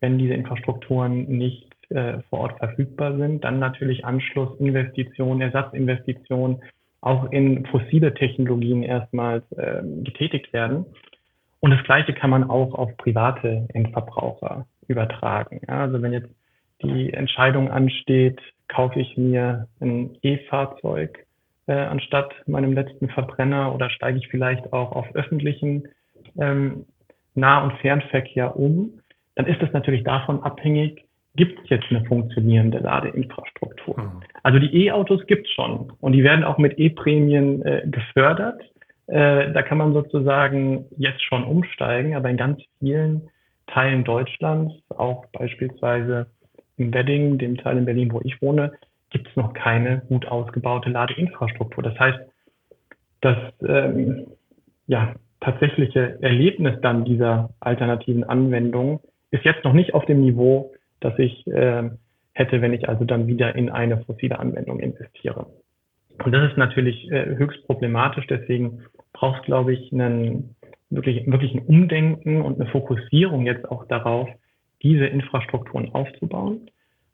[0.00, 6.62] wenn diese Infrastrukturen nicht äh, vor Ort verfügbar sind, dann natürlich Anschlussinvestitionen, Ersatzinvestitionen
[7.02, 10.86] auch in fossile Technologien erstmals äh, getätigt werden.
[11.60, 15.60] Und das Gleiche kann man auch auf private Endverbraucher übertragen.
[15.68, 16.30] Ja, also wenn jetzt
[16.82, 21.26] die Entscheidung ansteht, kaufe ich mir ein E-Fahrzeug
[21.66, 25.88] äh, anstatt meinem letzten Verbrenner oder steige ich vielleicht auch auf öffentlichen
[26.38, 26.84] ähm,
[27.34, 29.00] Nah- und Fernverkehr um,
[29.36, 31.04] dann ist es natürlich davon abhängig,
[31.36, 33.98] gibt es jetzt eine funktionierende Ladeinfrastruktur.
[33.98, 34.22] Mhm.
[34.42, 38.60] Also die E-Autos gibt es schon und die werden auch mit E-Prämien äh, gefördert.
[39.06, 43.30] Äh, da kann man sozusagen jetzt schon umsteigen, aber in ganz vielen
[43.68, 46.26] Teilen Deutschlands, auch beispielsweise
[46.80, 48.72] im Wedding, dem Teil in Berlin, wo ich wohne,
[49.10, 51.82] gibt es noch keine gut ausgebaute Ladeinfrastruktur.
[51.82, 52.18] Das heißt,
[53.20, 54.26] das ähm,
[54.86, 61.18] ja, tatsächliche Erlebnis dann dieser alternativen Anwendung ist jetzt noch nicht auf dem Niveau, das
[61.18, 61.90] ich äh,
[62.32, 65.46] hätte, wenn ich also dann wieder in eine fossile Anwendung investiere.
[66.24, 68.26] Und das ist natürlich äh, höchst problematisch.
[68.26, 70.54] Deswegen braucht es, glaube ich, einen,
[70.90, 74.28] wirklich, wirklich ein Umdenken und eine Fokussierung jetzt auch darauf,
[74.82, 76.70] diese Infrastrukturen aufzubauen.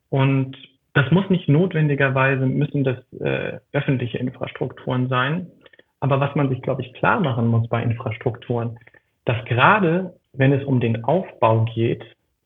[0.08, 0.56] Und
[0.94, 5.48] das muss nicht notwendigerweise, müssen das äh, öffentliche Infrastrukturen sein.
[6.00, 8.78] Aber was man sich, glaube ich, klar machen muss bei Infrastrukturen,
[9.24, 12.04] dass gerade wenn es um den Aufbau geht,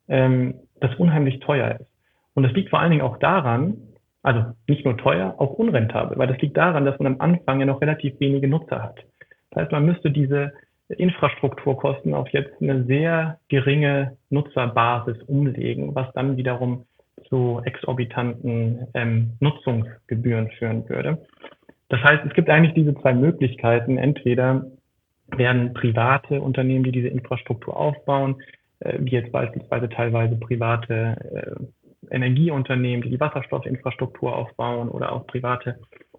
[0.09, 1.87] ähm, das unheimlich teuer ist.
[2.35, 3.76] Und das liegt vor allen Dingen auch daran,
[4.22, 7.66] also nicht nur teuer, auch unrentabel, weil das liegt daran, dass man am Anfang ja
[7.66, 9.04] noch relativ wenige Nutzer hat.
[9.50, 10.52] Das heißt, man müsste diese
[10.98, 16.87] Infrastrukturkosten auf jetzt eine sehr geringe Nutzerbasis umlegen, was dann wiederum
[17.29, 21.24] zu exorbitanten ähm, Nutzungsgebühren führen würde.
[21.88, 23.98] Das heißt, es gibt eigentlich diese zwei Möglichkeiten.
[23.98, 24.66] Entweder
[25.37, 28.42] werden private Unternehmen, die diese Infrastruktur aufbauen,
[28.81, 31.16] äh, wie jetzt beispielsweise teilweise private
[32.11, 35.79] Energieunternehmen, die die Wasserstoffinfrastruktur aufbauen oder auch private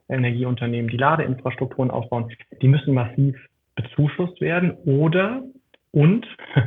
[0.09, 2.31] Energieunternehmen, die Ladeinfrastrukturen aufbauen,
[2.61, 3.35] die müssen massiv
[3.75, 5.43] bezuschusst werden oder
[5.91, 6.25] und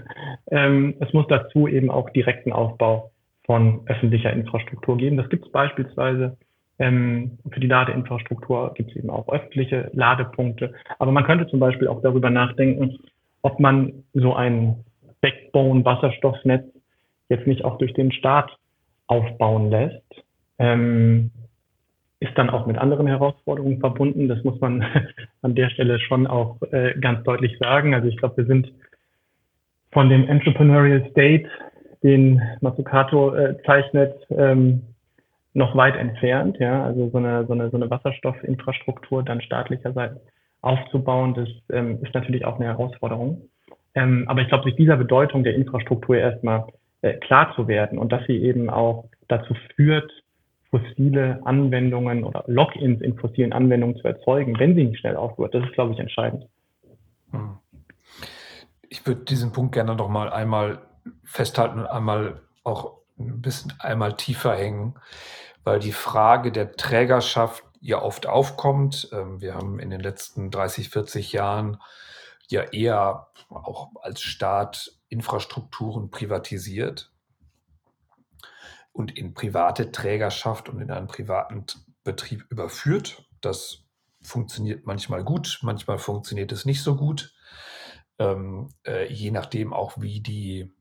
[0.50, 3.10] ähm, es muss dazu eben auch direkten Aufbau
[3.44, 5.16] von öffentlicher Infrastruktur geben.
[5.16, 6.36] Das gibt es beispielsweise
[6.78, 10.74] ähm, für die Ladeinfrastruktur gibt es eben auch öffentliche Ladepunkte.
[10.98, 12.98] Aber man könnte zum Beispiel auch darüber nachdenken,
[13.42, 14.84] ob man so ein
[15.20, 16.66] Backbone-Wasserstoffnetz
[17.28, 18.50] jetzt nicht auch durch den Staat
[19.06, 20.02] aufbauen lässt.
[20.58, 21.30] Ähm,
[22.24, 24.28] ist dann auch mit anderen Herausforderungen verbunden.
[24.28, 24.84] Das muss man
[25.42, 27.94] an der Stelle schon auch äh, ganz deutlich sagen.
[27.94, 28.72] Also ich glaube, wir sind
[29.92, 31.48] von dem Entrepreneurial State,
[32.02, 34.82] den Mazzucato äh, zeichnet, ähm,
[35.52, 36.58] noch weit entfernt.
[36.58, 40.16] Ja, also so eine, so eine, so eine Wasserstoffinfrastruktur dann staatlicherseits
[40.62, 43.42] aufzubauen, das ähm, ist natürlich auch eine Herausforderung.
[43.94, 46.66] Ähm, aber ich glaube, sich dieser Bedeutung der Infrastruktur erstmal
[47.02, 50.10] äh, klar zu werden und dass sie eben auch dazu führt,
[50.74, 55.54] fossile Anwendungen oder Logins in fossilen Anwendungen zu erzeugen, wenn sie nicht schnell aufhört.
[55.54, 56.46] Das ist, glaube ich, entscheidend.
[57.30, 57.58] Hm.
[58.88, 60.80] Ich würde diesen Punkt gerne noch mal einmal
[61.22, 64.94] festhalten und einmal auch ein bisschen einmal tiefer hängen,
[65.62, 69.08] weil die Frage der Trägerschaft ja oft aufkommt.
[69.12, 71.78] Ähm, wir haben in den letzten 30, 40 Jahren
[72.48, 77.13] ja eher auch als Staat Infrastrukturen privatisiert
[78.94, 81.66] und in private Trägerschaft und in einen privaten
[82.04, 83.28] Betrieb überführt.
[83.40, 83.82] Das
[84.22, 87.34] funktioniert manchmal gut, manchmal funktioniert es nicht so gut,
[88.18, 90.72] ähm, äh, je nachdem auch, wie die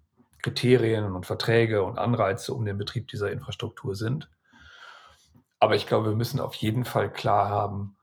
[0.43, 4.29] Kriterien und Verträge und Anreize um den Betrieb dieser Infrastruktur sind.
[5.59, 7.97] Aber ich glaube, wir müssen auf jeden Fall klar haben,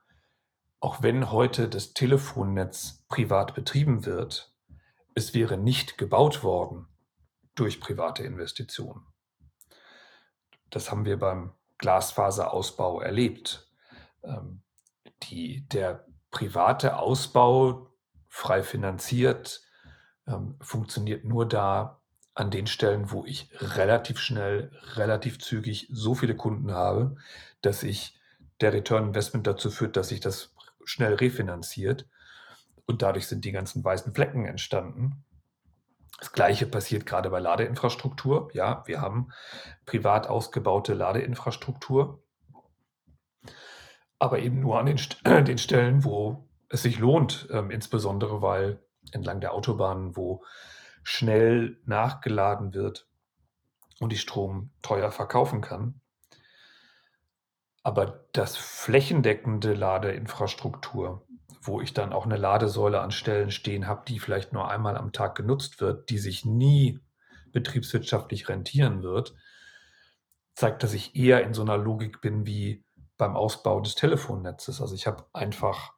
[0.80, 4.52] auch wenn heute das Telefonnetz privat betrieben wird,
[5.14, 6.88] es wäre nicht gebaut worden
[7.54, 9.09] durch private Investitionen.
[10.70, 13.68] Das haben wir beim Glasfaserausbau erlebt.
[14.22, 14.62] Ähm,
[15.24, 17.90] die, der private Ausbau,
[18.28, 19.62] frei finanziert,
[20.26, 22.00] ähm, funktioniert nur da
[22.34, 27.16] an den Stellen, wo ich relativ schnell, relativ zügig so viele Kunden habe,
[27.60, 28.18] dass ich
[28.60, 30.54] der Return Investment dazu führt, dass sich das
[30.84, 32.06] schnell refinanziert.
[32.86, 35.24] Und dadurch sind die ganzen weißen Flecken entstanden.
[36.20, 38.50] Das Gleiche passiert gerade bei Ladeinfrastruktur.
[38.52, 39.32] Ja, wir haben
[39.86, 42.22] privat ausgebaute Ladeinfrastruktur,
[44.18, 48.82] aber eben nur an den, St den Stellen, wo es sich lohnt, ähm, insbesondere weil
[49.12, 50.44] entlang der Autobahnen, wo
[51.02, 53.08] schnell nachgeladen wird
[53.98, 56.00] und ich Strom teuer verkaufen kann.
[57.82, 61.26] Aber das flächendeckende Ladeinfrastruktur,
[61.60, 65.12] wo ich dann auch eine Ladesäule an Stellen stehen habe, die vielleicht nur einmal am
[65.12, 66.98] Tag genutzt wird, die sich nie
[67.52, 69.34] betriebswirtschaftlich rentieren wird,
[70.54, 72.84] zeigt, dass ich eher in so einer Logik bin wie
[73.18, 74.80] beim Ausbau des Telefonnetzes.
[74.80, 75.92] Also ich habe einfach,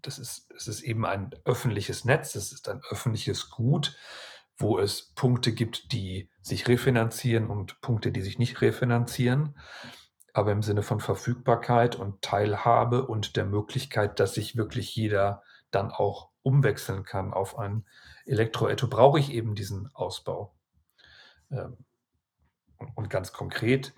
[0.00, 3.96] das ist, es ist eben ein öffentliches Netz, es ist ein öffentliches Gut,
[4.56, 9.56] wo es Punkte gibt, die sich refinanzieren und Punkte, die sich nicht refinanzieren
[10.34, 15.92] aber im Sinne von Verfügbarkeit und Teilhabe und der Möglichkeit, dass sich wirklich jeder dann
[15.92, 17.86] auch umwechseln kann auf ein
[18.26, 20.52] Elektroauto, brauche ich eben diesen Ausbau.
[21.52, 21.78] Ähm,
[22.96, 23.94] und ganz konkret,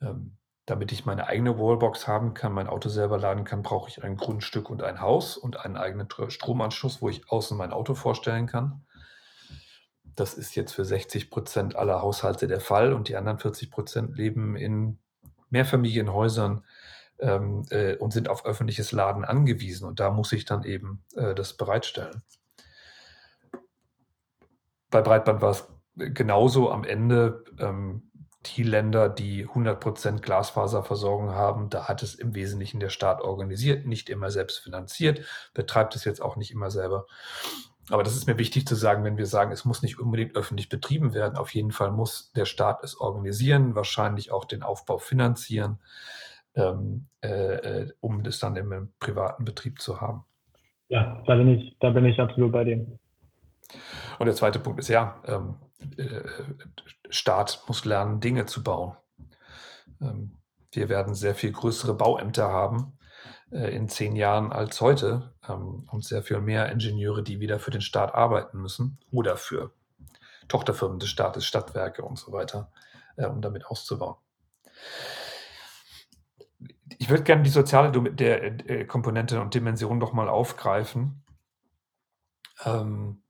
[0.00, 4.04] ähm, damit ich meine eigene Wallbox haben kann, mein Auto selber laden kann, brauche ich
[4.04, 8.46] ein Grundstück und ein Haus und einen eigenen Stromanschluss, wo ich außen mein Auto vorstellen
[8.46, 8.86] kann.
[10.04, 14.16] Das ist jetzt für 60 Prozent aller Haushalte der Fall und die anderen 40 Prozent
[14.16, 15.00] leben in
[15.50, 16.64] Mehrfamilienhäusern
[17.18, 19.86] ähm, äh, und sind auf öffentliches Laden angewiesen.
[19.86, 22.22] Und da muss ich dann eben äh, das bereitstellen.
[24.90, 27.44] Bei Breitband war es genauso am Ende.
[27.58, 28.08] Ähm,
[28.46, 34.08] die Länder, die 100% Glasfaserversorgung haben, da hat es im Wesentlichen der Staat organisiert, nicht
[34.08, 37.06] immer selbst finanziert, betreibt es jetzt auch nicht immer selber.
[37.90, 40.68] Aber das ist mir wichtig zu sagen, wenn wir sagen, es muss nicht unbedingt öffentlich
[40.68, 41.36] betrieben werden.
[41.36, 45.78] Auf jeden Fall muss der Staat es organisieren, wahrscheinlich auch den Aufbau finanzieren,
[46.54, 50.24] ähm, äh, äh um das dann im privaten Betrieb zu haben.
[50.88, 52.98] Ja, da bin ich, da bin ich absolut bei dem.
[54.18, 55.54] Und der zweite Punkt ist ja, ähm,
[55.96, 56.22] äh,
[57.10, 58.96] Staat muss lernen, Dinge zu bauen.
[60.00, 60.32] Ähm,
[60.72, 62.97] wir werden sehr viel größere Bauämter haben
[63.50, 67.80] in zehn Jahren als heute ähm, und sehr viel mehr Ingenieure, die wieder für den
[67.80, 69.72] Staat arbeiten müssen oder für
[70.48, 72.70] Tochterfirmen des Staates, Stadtwerke und so weiter,
[73.16, 74.16] äh, um damit auszubauen.
[76.98, 81.22] Ich würde gerne die soziale der, äh, Komponente und Dimension noch mal aufgreifen.
[82.64, 83.22] Ähm,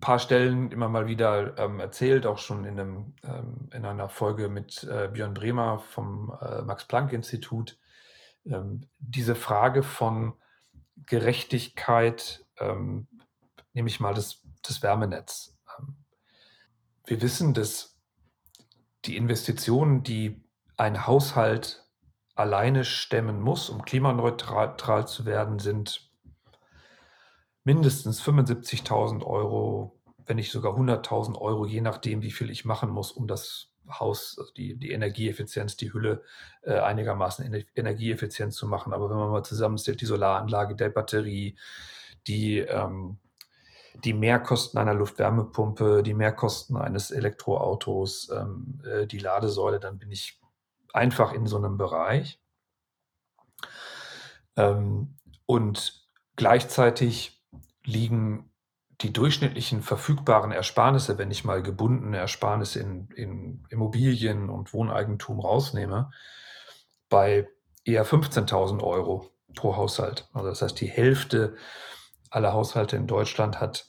[0.00, 4.48] paar Stellen immer mal wieder ähm, erzählt, auch schon in, einem, ähm, in einer Folge
[4.48, 7.78] mit äh, Björn Bremer vom äh, Max-Planck-Institut.
[8.48, 10.34] Ähm, diese Frage von
[11.06, 13.06] Gerechtigkeit, ähm,
[13.72, 15.56] nehme ich mal das, das Wärmenetz.
[15.78, 15.96] Ähm,
[17.04, 17.98] wir wissen, dass
[19.04, 20.42] die Investitionen, die
[20.76, 21.88] ein Haushalt
[22.34, 26.12] alleine stemmen muss, um klimaneutral zu werden, sind
[27.64, 33.10] mindestens 75.000 Euro, wenn nicht sogar 100.000 Euro, je nachdem, wie viel ich machen muss,
[33.12, 36.22] um das Haus, also die, die Energieeffizienz, die Hülle
[36.62, 38.92] äh, einigermaßen energieeffizient zu machen.
[38.92, 41.56] Aber wenn man mal zusammenzählt, die Solaranlage, der Batterie,
[42.26, 43.18] die, ähm,
[44.04, 50.40] die Mehrkosten einer Luftwärmepumpe, die Mehrkosten eines Elektroautos, ähm, äh, die Ladesäule, dann bin ich
[50.92, 52.40] einfach in so einem Bereich.
[54.56, 55.14] Ähm,
[55.46, 57.42] und gleichzeitig
[57.84, 58.47] liegen
[59.00, 66.10] die durchschnittlichen verfügbaren Ersparnisse, wenn ich mal gebundene Ersparnisse in, in Immobilien und Wohneigentum rausnehme,
[67.08, 67.48] bei
[67.84, 70.28] eher 15.000 Euro pro Haushalt.
[70.32, 71.56] Also das heißt, die Hälfte
[72.30, 73.88] aller Haushalte in Deutschland hat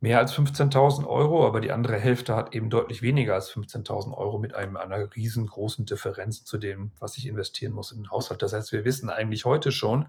[0.00, 4.38] mehr als 15.000 Euro, aber die andere Hälfte hat eben deutlich weniger als 15.000 Euro
[4.38, 8.42] mit einem, einer riesengroßen Differenz zu dem, was ich investieren muss in den Haushalt.
[8.42, 10.06] Das heißt, wir wissen eigentlich heute schon,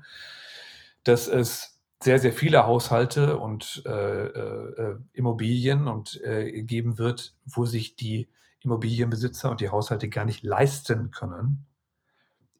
[1.03, 7.65] dass es sehr, sehr viele Haushalte und äh, äh, Immobilien und äh, geben wird, wo
[7.65, 8.29] sich die
[8.61, 11.65] Immobilienbesitzer und die Haushalte gar nicht leisten können,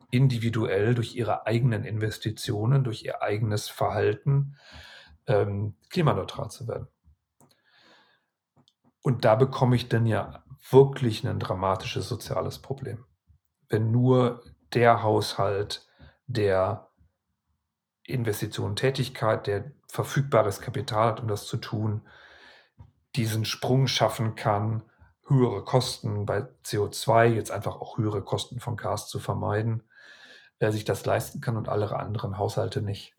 [0.10, 4.56] individuell durch ihre eigenen Investitionen, durch ihr eigenes Verhalten
[5.28, 6.88] ähm, klimaneutral zu werden.
[9.04, 13.06] Und da bekomme ich dann ja wirklich ein dramatisches soziales Problem.
[13.69, 15.88] Wenn nur der Haushalt,
[16.26, 16.87] der
[18.08, 22.02] Investitionen, Tätigkeit, der verfügbares Kapital hat, um das zu tun,
[23.15, 24.82] diesen Sprung schaffen kann,
[25.28, 29.84] höhere Kosten bei CO2, jetzt einfach auch höhere Kosten von Gas zu vermeiden,
[30.60, 33.13] wer sich das leisten kann und alle anderen Haushalte nicht.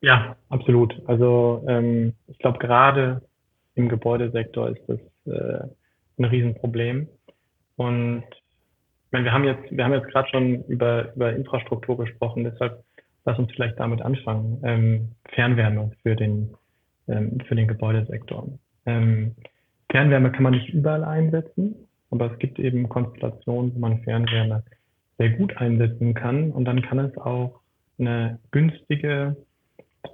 [0.00, 0.94] Ja, absolut.
[1.06, 3.22] Also ähm, ich glaube, gerade
[3.74, 5.66] im Gebäudesektor ist das äh,
[6.18, 7.08] ein Riesenproblem.
[7.76, 12.44] Und ich meine, wir haben jetzt, wir haben jetzt gerade schon über, über Infrastruktur gesprochen,
[12.44, 12.85] deshalb
[13.26, 14.60] lass uns vielleicht damit anfangen.
[14.62, 16.54] Ähm, Fernwärme für den,
[17.08, 18.48] ähm, für den Gebäudesektor.
[18.86, 19.34] Ähm,
[19.90, 21.74] Fernwärme kann man nicht überall einsetzen,
[22.10, 24.62] aber es gibt eben Konstellationen, wo man Fernwärme
[25.18, 27.60] sehr gut einsetzen kann und dann kann es auch
[27.98, 29.36] eine günstige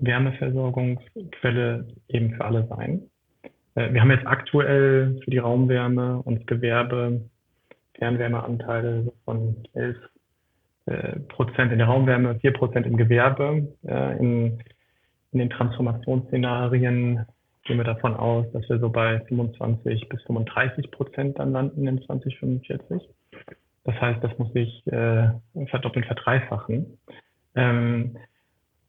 [0.01, 3.03] Wärmeversorgungsquelle eben für alle sein.
[3.75, 7.23] Äh, wir haben jetzt aktuell für die Raumwärme und Gewerbe
[7.95, 10.01] Fernwärmeanteile von 11 äh,
[11.29, 13.69] Prozent in der Raumwärme, 4 Prozent im Gewerbe.
[13.83, 14.59] In,
[15.33, 17.25] in den Transformationsszenarien
[17.65, 22.03] gehen wir davon aus, dass wir so bei 25 bis 35 Prozent dann landen in
[22.03, 23.03] 2045.
[23.85, 25.31] Das heißt, das muss sich äh,
[25.67, 26.99] verdoppeln, verdreifachen.
[27.55, 28.17] Ähm,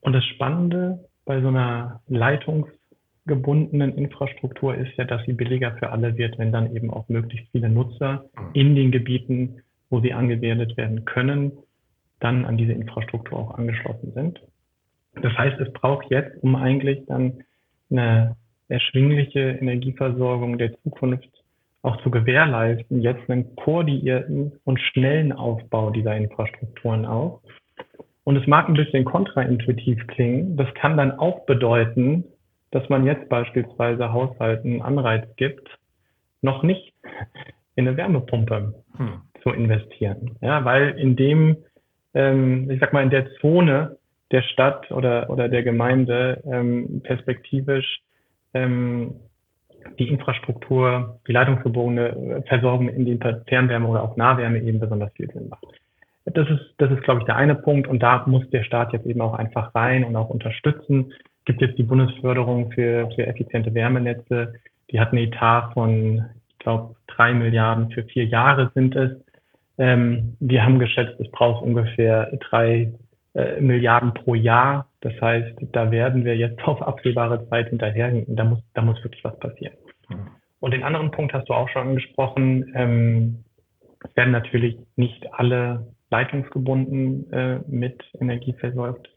[0.02, 6.18] und das Spannende bei so einer leitungsgebundenen Infrastruktur ist ja, dass sie billiger für alle
[6.18, 8.50] wird, wenn dann eben auch möglichst viele Nutzer mhm.
[8.54, 11.54] in den Gebieten, wo sie angewendet werden können,
[12.24, 14.42] dann an diese Infrastruktur auch angeschlossen sind.
[15.22, 17.44] Das heißt, es braucht jetzt, um eigentlich dann
[17.92, 18.36] eine
[18.68, 21.30] erschwingliche Energieversorgung der Zukunft
[21.84, 27.42] auch zu gewährleisten, jetzt einen koordinierten und schnellen Aufbau dieser Infrastrukturen auch.
[28.24, 30.56] Und es mag ein bisschen kontraintuitiv klingen.
[30.56, 32.24] Das kann dann auch bedeuten,
[32.72, 35.68] dass man jetzt beispielsweise Haushalten Anreiz gibt,
[36.42, 36.94] noch nicht
[37.76, 39.22] in eine Wärmepumpe hm.
[39.42, 40.38] zu investieren.
[40.42, 41.58] Ja, weil in dem
[42.14, 43.98] ähm, ich sag mal, in der Zone
[44.32, 48.02] der Stadt oder, oder der Gemeinde ähm, perspektivisch
[48.54, 49.16] ähm,
[50.00, 55.50] die Infrastruktur, die leitungsgebogene Versorgung in den Fernwärme oder auch Nahwärme eben besonders viel Sinn
[55.50, 55.66] macht.
[56.26, 59.06] Das ist, das ist, glaube ich, der eine Punkt und da muss der Staat jetzt
[59.06, 61.12] eben auch einfach rein und auch unterstützen.
[61.40, 64.54] Es gibt jetzt die Bundesförderung für, für effiziente Wärmenetze,
[64.90, 69.12] die hat einen Etat von, ich glaube, drei Milliarden für vier Jahre sind es.
[69.78, 72.92] Ähm, wir haben geschätzt, es braucht ungefähr drei
[73.34, 74.88] äh, Milliarden pro Jahr.
[75.02, 78.36] Das heißt, da werden wir jetzt auf absehbare Zeit hinterherhinken.
[78.36, 79.74] Da muss, da muss wirklich was passieren.
[80.10, 80.28] Mhm.
[80.60, 82.72] Und den anderen Punkt hast du auch schon angesprochen.
[82.76, 83.44] Ähm,
[84.04, 89.10] es werden natürlich nicht alle leitungsgebunden äh, mit Energie versorgt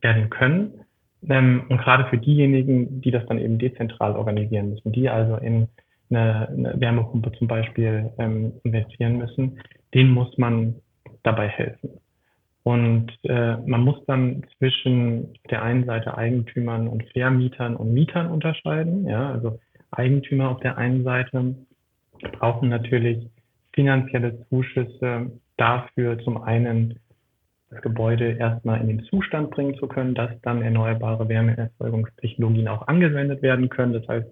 [0.00, 0.84] werden können.
[1.28, 5.68] Ähm, und gerade für diejenigen, die das dann eben dezentral organisieren müssen, die also in
[6.08, 9.58] eine, eine Wärmepumpe zum Beispiel ähm, investieren müssen,
[9.96, 10.74] denen muss man
[11.22, 11.88] dabei helfen.
[12.64, 19.06] Und äh, man muss dann zwischen der einen Seite Eigentümern und Vermietern und Mietern unterscheiden.
[19.06, 19.58] Ja, also
[19.90, 21.54] Eigentümer auf der einen Seite
[22.38, 23.26] brauchen natürlich
[23.72, 26.98] finanzielle Zuschüsse dafür, zum einen
[27.70, 33.40] das Gebäude erstmal in den Zustand bringen zu können, dass dann erneuerbare Wärmeerzeugungstechnologien auch angewendet
[33.42, 33.94] werden können.
[33.94, 34.28] Das heißt,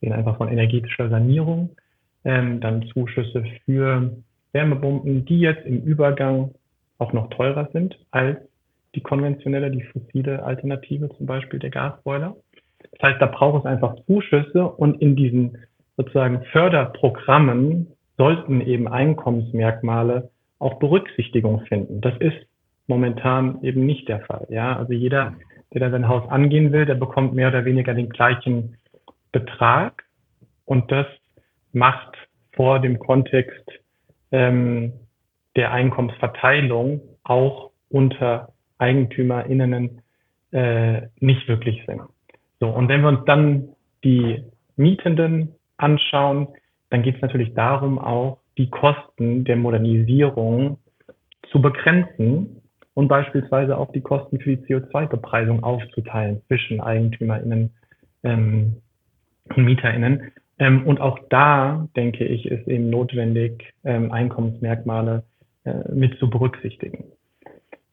[0.00, 1.76] wir reden einfach von energetischer Sanierung,
[2.24, 4.10] ähm, dann Zuschüsse für
[4.56, 6.54] Wärmepumpen, die jetzt im Übergang
[6.98, 8.38] auch noch teurer sind als
[8.94, 12.34] die konventionelle, die fossile Alternative, zum Beispiel der Gasboiler.
[12.92, 15.58] Das heißt, da braucht es einfach Zuschüsse und in diesen
[15.98, 22.00] sozusagen Förderprogrammen sollten eben Einkommensmerkmale auch Berücksichtigung finden.
[22.00, 22.38] Das ist
[22.86, 24.46] momentan eben nicht der Fall.
[24.48, 25.34] Ja, also jeder,
[25.74, 28.78] der da sein Haus angehen will, der bekommt mehr oder weniger den gleichen
[29.32, 30.04] Betrag
[30.64, 31.06] und das
[31.74, 32.16] macht
[32.52, 33.70] vor dem Kontext
[34.36, 34.92] ähm,
[35.56, 40.02] der Einkommensverteilung auch unter EigentümerInnen
[40.52, 42.02] äh, nicht wirklich Sinn.
[42.60, 43.70] So, und wenn wir uns dann
[44.04, 44.44] die
[44.76, 46.48] Mietenden anschauen,
[46.90, 50.78] dann geht es natürlich darum, auch die Kosten der Modernisierung
[51.50, 52.60] zu begrenzen
[52.92, 57.72] und beispielsweise auch die Kosten für die CO2-Bepreisung aufzuteilen zwischen EigentümerInnen
[58.22, 58.82] ähm,
[59.54, 60.32] und MieterInnen.
[60.58, 65.24] Ähm, und auch da, denke ich, ist eben notwendig, ähm, Einkommensmerkmale
[65.64, 67.04] äh, mit zu berücksichtigen.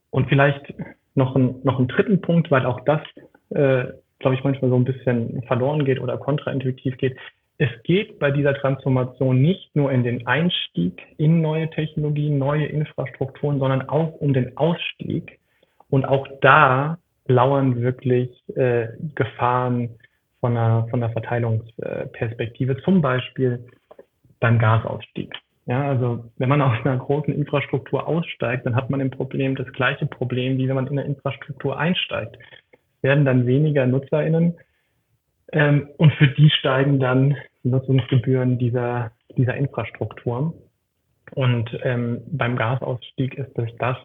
[0.10, 0.74] Und vielleicht
[1.16, 3.02] noch, ein, noch einen dritten Punkt, weil auch das,
[3.50, 7.18] äh, glaube ich, manchmal so ein bisschen verloren geht oder kontraintuitiv geht.
[7.58, 13.60] Es geht bei dieser Transformation nicht nur in den Einstieg in neue Technologien, neue Infrastrukturen,
[13.60, 15.40] sondern auch um den Ausstieg.
[15.90, 16.98] Und auch da
[17.28, 19.90] lauern wirklich äh, Gefahren
[20.44, 23.66] von einer, von einer Verteilungsperspektive, zum Beispiel
[24.42, 25.34] beim Gasausstieg.
[25.68, 29.72] Ja, also wenn man aus einer großen Infrastruktur aussteigt, dann hat man im Problem das
[29.72, 32.38] gleiche Problem, wie wenn man in eine Infrastruktur einsteigt.
[33.02, 34.58] Werden dann weniger NutzerInnen
[35.54, 40.54] ähm, und für die steigen dann Nutzungsgebühren dieser, dieser Infrastruktur.
[41.36, 43.96] Und ähm, beim Gasausstieg ist es das,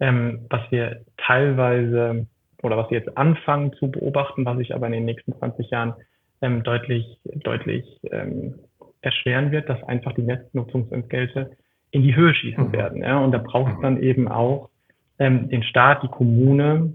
[0.00, 2.26] ähm, was wir teilweise
[2.62, 5.94] oder was wir jetzt anfangen zu beobachten, was sich aber in den nächsten 20 Jahren
[6.42, 8.54] ähm, deutlich, deutlich ähm,
[9.00, 11.52] erschweren wird, dass einfach die Netznutzungsentgelte
[11.90, 12.72] in die Höhe schießen mhm.
[12.72, 13.02] werden.
[13.02, 13.18] Ja?
[13.18, 13.82] Und da braucht es mhm.
[13.82, 14.70] dann eben auch
[15.18, 16.94] ähm, den Staat, die Kommune,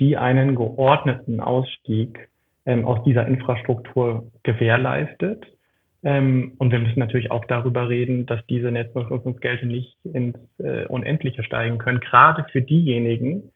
[0.00, 2.28] die einen geordneten Ausstieg
[2.66, 5.46] ähm, aus dieser Infrastruktur gewährleistet.
[6.02, 11.44] Ähm, und wir müssen natürlich auch darüber reden, dass diese Netznutzungsgelder nicht ins äh, Unendliche
[11.44, 13.52] steigen können, gerade für diejenigen,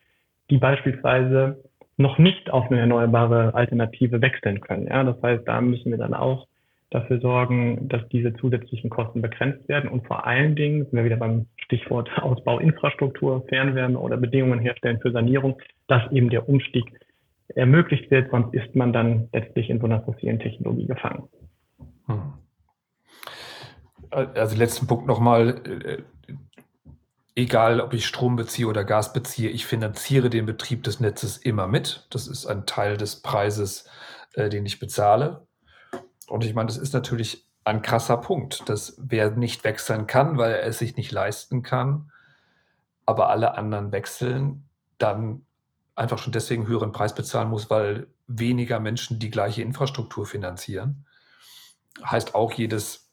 [0.50, 1.62] die beispielsweise
[1.96, 4.86] noch nicht auf eine erneuerbare Alternative wechseln können.
[4.86, 6.46] Ja, das heißt, da müssen wir dann auch
[6.90, 11.16] dafür sorgen, dass diese zusätzlichen Kosten begrenzt werden und vor allen Dingen sind wir wieder
[11.16, 16.84] beim Stichwort Ausbau Infrastruktur, Fernwärme oder Bedingungen herstellen für Sanierung, dass eben der Umstieg
[17.54, 21.24] ermöglicht wird, sonst ist man dann letztlich in so einer fossilen Technologie gefangen.
[22.06, 22.34] Hm.
[24.10, 26.02] Also letzten Punkt nochmal, äh,
[27.36, 31.68] egal ob ich Strom beziehe oder Gas beziehe, ich finanziere den Betrieb des Netzes immer
[31.68, 32.06] mit.
[32.10, 33.88] Das ist ein Teil des Preises,
[34.32, 35.46] äh, den ich bezahle.
[36.26, 40.52] Und ich meine, das ist natürlich ein krasser Punkt, dass wer nicht wechseln kann, weil
[40.52, 42.10] er es sich nicht leisten kann,
[43.04, 44.68] aber alle anderen wechseln,
[44.98, 45.44] dann
[45.94, 51.06] einfach schon deswegen höheren Preis bezahlen muss, weil weniger Menschen die gleiche Infrastruktur finanzieren.
[52.04, 53.05] Heißt auch jedes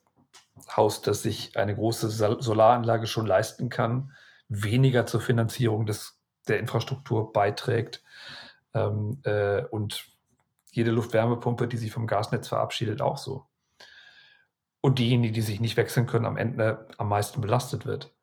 [0.75, 4.11] Haus, das sich eine große Solaranlage schon leisten kann,
[4.49, 8.03] weniger zur Finanzierung des, der Infrastruktur beiträgt.
[8.73, 10.05] Ähm, äh, und
[10.71, 13.45] jede Luftwärmepumpe, die sich vom Gasnetz verabschiedet, auch so.
[14.81, 18.13] Und diejenigen, die sich nicht wechseln können, am Ende am meisten belastet wird.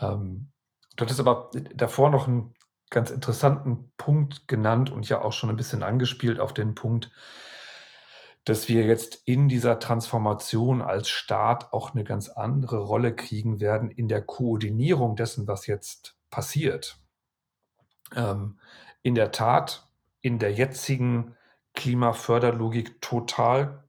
[0.00, 0.50] Ähm,
[0.96, 2.54] du hattest aber davor noch ein
[2.90, 7.10] ganz interessanten Punkt genannt und ja auch schon ein bisschen angespielt auf den Punkt,
[8.46, 13.90] dass wir jetzt in dieser Transformation als Staat auch eine ganz andere Rolle kriegen werden
[13.90, 17.00] in der Koordinierung dessen, was jetzt passiert.
[18.14, 18.60] Ähm,
[19.02, 19.88] in der Tat,
[20.20, 21.34] in der jetzigen
[21.74, 23.84] Klimaförderlogik total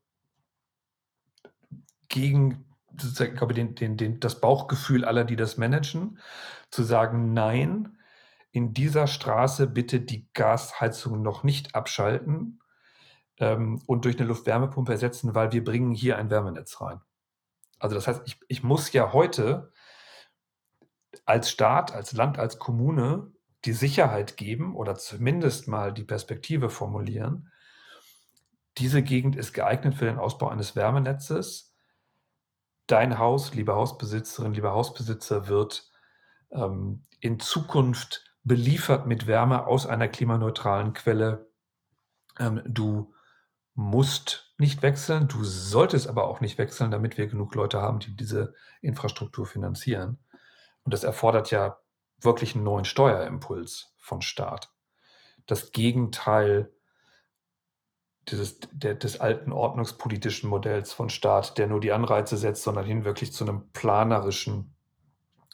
[2.09, 2.65] gegen
[3.35, 6.17] glaube ich, den, den, den, das Bauchgefühl aller, die das managen,
[6.71, 7.99] zu sagen, nein,
[8.49, 12.59] in dieser Straße bitte die Gasheizung noch nicht abschalten
[13.39, 17.01] ähm, und durch eine Luftwärmepumpe ersetzen, weil wir bringen hier ein Wärmenetz rein.
[17.79, 19.71] Also das heißt, ich, ich muss ja heute
[21.25, 23.31] als Staat, als Land, als Kommune
[23.65, 27.51] die Sicherheit geben oder zumindest mal die Perspektive formulieren,
[28.77, 31.73] diese Gegend ist geeignet für den Ausbau eines Wärmenetzes.
[32.85, 35.89] Dein Haus, liebe Hausbesitzerin, lieber Hausbesitzer, wird
[36.51, 41.49] ähm, in Zukunft beliefert mit Wärme aus einer klimaneutralen Quelle.
[42.39, 43.13] Ähm, du
[43.77, 48.15] musst nicht wechseln, du solltest aber auch nicht wechseln, damit wir genug Leute haben, die
[48.15, 50.17] diese Infrastruktur finanzieren.
[50.83, 51.77] Und das erfordert ja
[52.19, 54.73] wirklich einen neuen Steuerimpuls von Staat.
[55.45, 56.73] Das Gegenteil
[58.29, 63.05] dieses, der, des alten ordnungspolitischen Modells von Staat, der nur die Anreize setzt, sondern hin
[63.05, 64.75] wirklich zu einem planerischen,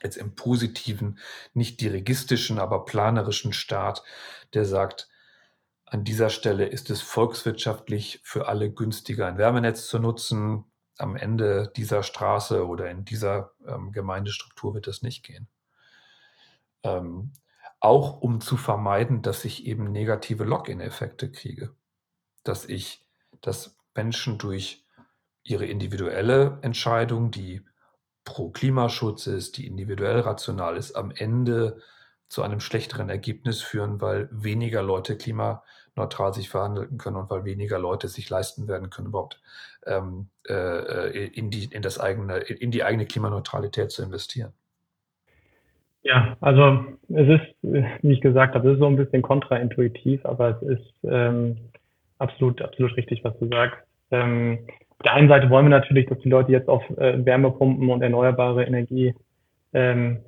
[0.01, 1.19] jetzt im positiven,
[1.53, 4.01] nicht dirigistischen, aber planerischen Staat,
[4.53, 5.09] der sagt,
[5.93, 10.65] an dieser Stelle ist es volkswirtschaftlich für alle günstiger, ein Wärmenetz zu nutzen.
[10.97, 15.47] Am Ende dieser Straße oder in dieser ähm, Gemeindestruktur wird das nicht gehen.
[16.83, 17.33] Ähm,
[17.79, 21.75] auch um zu vermeiden, dass ich eben negative Login-Effekte kriege
[22.43, 23.05] dass ich,
[23.41, 24.85] dass Menschen durch
[25.43, 27.65] ihre individuelle Entscheidung, die
[28.23, 31.81] pro Klimaschutz ist, die individuell rational ist, am Ende
[32.29, 35.17] zu einem schlechteren Ergebnis führen, weil weniger Leute
[35.93, 39.39] klimaneutral sich verhandeln können und weil weniger Leute sich leisten werden können, überhaupt
[39.85, 44.53] ähm, äh, in, die, in, das eigene, in die eigene Klimaneutralität zu investieren.
[46.03, 50.61] Ja, also es ist, wie ich gesagt habe, es ist so ein bisschen kontraintuitiv, aber
[50.61, 51.57] es ist ähm,
[52.17, 53.77] absolut, absolut richtig, was du sagst.
[54.11, 57.89] Ähm, auf der einen Seite wollen wir natürlich, dass die Leute jetzt auf äh, Wärmepumpen
[57.89, 59.15] und erneuerbare Energie
[59.73, 60.19] ähm,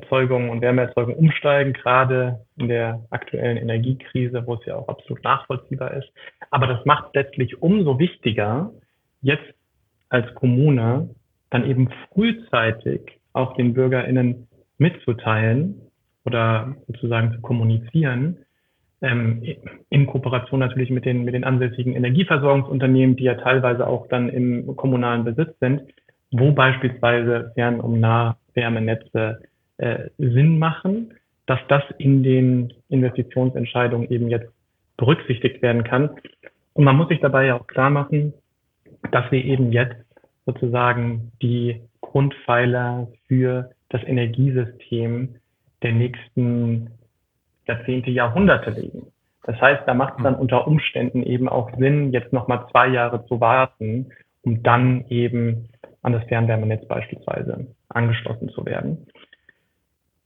[0.00, 5.94] Erzeugung und Wärmeerzeugung umsteigen, gerade in der aktuellen Energiekrise, wo es ja auch absolut nachvollziehbar
[5.94, 6.08] ist.
[6.50, 8.70] Aber das macht letztlich umso wichtiger,
[9.20, 9.54] jetzt
[10.08, 11.10] als Kommune
[11.50, 15.80] dann eben frühzeitig auch den BürgerInnen mitzuteilen
[16.24, 18.38] oder sozusagen zu kommunizieren,
[19.00, 19.42] ähm,
[19.90, 24.76] in Kooperation natürlich mit den, mit den ansässigen Energieversorgungsunternehmen, die ja teilweise auch dann im
[24.76, 25.82] kommunalen Besitz sind,
[26.30, 29.40] wo beispielsweise Fern- und Nahwärmenetze
[29.78, 31.14] äh, Sinn machen,
[31.46, 34.52] dass das in den Investitionsentscheidungen eben jetzt
[34.96, 36.10] berücksichtigt werden kann.
[36.74, 38.34] Und man muss sich dabei ja auch klar machen,
[39.10, 39.96] dass wir eben jetzt
[40.46, 45.36] sozusagen die Grundpfeiler für das Energiesystem
[45.82, 46.90] der nächsten
[47.66, 49.06] Jahrzehnte, Jahrhunderte legen.
[49.44, 50.40] Das heißt, da macht es dann hm.
[50.40, 54.10] unter Umständen eben auch Sinn, jetzt nochmal zwei Jahre zu warten,
[54.42, 55.68] um dann eben
[56.02, 59.06] an das Fernwärmenetz beispielsweise angeschlossen zu werden.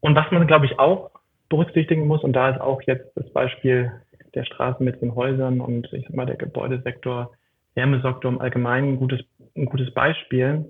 [0.03, 1.11] Und was man, glaube ich, auch
[1.48, 3.92] berücksichtigen muss, und da ist auch jetzt das Beispiel
[4.34, 7.30] der Straßen mit den Häusern und ich sag mal der Gebäudesektor,
[7.74, 9.20] Wärmesektor im Allgemeinen ein gutes,
[9.57, 10.66] ein gutes Beispiel.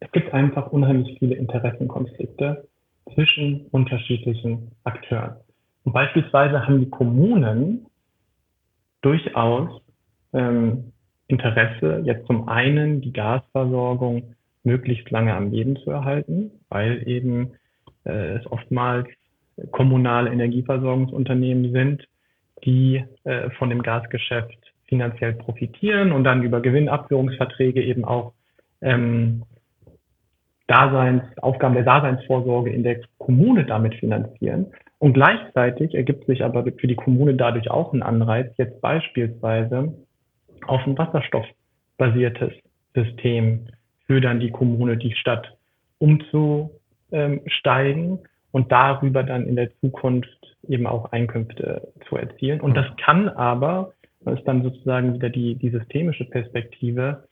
[0.00, 2.66] Es gibt einfach unheimlich viele Interessenkonflikte
[3.14, 5.36] zwischen unterschiedlichen Akteuren.
[5.84, 7.86] Und beispielsweise haben die Kommunen
[9.02, 9.80] durchaus
[10.32, 10.92] ähm,
[11.28, 17.52] Interesse, jetzt zum einen die Gasversorgung möglichst lange am Leben zu erhalten, weil eben
[18.04, 19.08] äh, es oftmals
[19.70, 22.08] kommunale Energieversorgungsunternehmen sind,
[22.64, 28.32] die äh, von dem Gasgeschäft finanziell profitieren und dann über Gewinnabführungsverträge eben auch
[28.80, 29.44] ähm,
[30.66, 34.66] Daseins, Aufgaben der Daseinsvorsorge in der Kommune damit finanzieren.
[34.98, 39.92] Und gleichzeitig ergibt sich aber für die Kommune dadurch auch ein Anreiz, jetzt beispielsweise
[40.66, 42.52] auf ein wasserstoffbasiertes
[42.94, 43.66] System
[44.06, 45.56] für dann die Kommune, die Stadt
[47.14, 48.18] umzusteigen
[48.52, 50.28] und darüber dann in der Zukunft
[50.68, 52.60] eben auch Einkünfte zu erzielen.
[52.60, 53.92] Und das kann aber,
[54.24, 57.24] das ist dann sozusagen wieder die, die systemische Perspektive,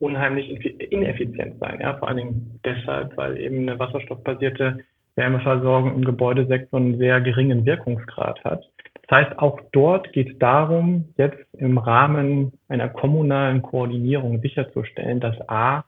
[0.00, 0.48] unheimlich
[0.92, 1.80] ineffizient sein.
[1.80, 1.96] Ja?
[1.96, 4.78] Vor allen Dingen deshalb, weil eben eine wasserstoffbasierte
[5.16, 8.64] Wärmeversorgung im Gebäudesektor einen sehr geringen Wirkungsgrad hat.
[9.08, 15.36] Das heißt, auch dort geht es darum, jetzt im Rahmen einer kommunalen Koordinierung sicherzustellen, dass
[15.48, 15.84] A,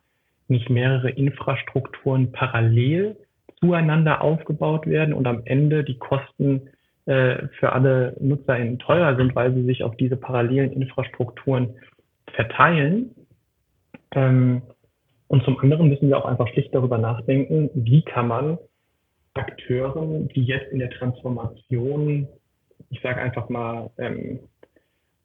[0.51, 3.17] nicht mehrere Infrastrukturen parallel
[3.61, 6.69] zueinander aufgebaut werden und am Ende die Kosten
[7.07, 11.75] äh, für alle NutzerInnen teuer sind, weil sie sich auf diese parallelen Infrastrukturen
[12.33, 13.15] verteilen.
[14.13, 14.63] Ähm,
[15.29, 18.59] und zum anderen müssen wir auch einfach schlicht darüber nachdenken, wie kann man
[19.35, 22.27] Akteuren, die jetzt in der Transformation,
[22.91, 24.41] ich sage einfach mal, ähm,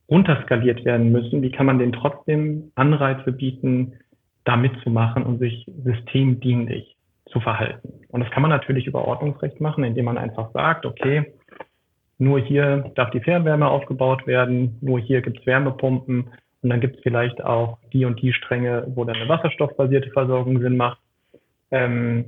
[0.10, 3.94] runterskaliert werden müssen, wie kann man denen trotzdem Anreize bieten,
[4.46, 6.96] da mitzumachen und sich systemdienlich
[7.28, 7.94] zu verhalten.
[8.10, 11.34] Und das kann man natürlich über Ordnungsrecht machen, indem man einfach sagt, okay,
[12.18, 16.30] nur hier darf die Fernwärme aufgebaut werden, nur hier gibt es Wärmepumpen
[16.62, 20.62] und dann gibt es vielleicht auch die und die Stränge, wo dann eine wasserstoffbasierte Versorgung
[20.62, 21.00] Sinn macht.
[21.72, 22.26] Ähm,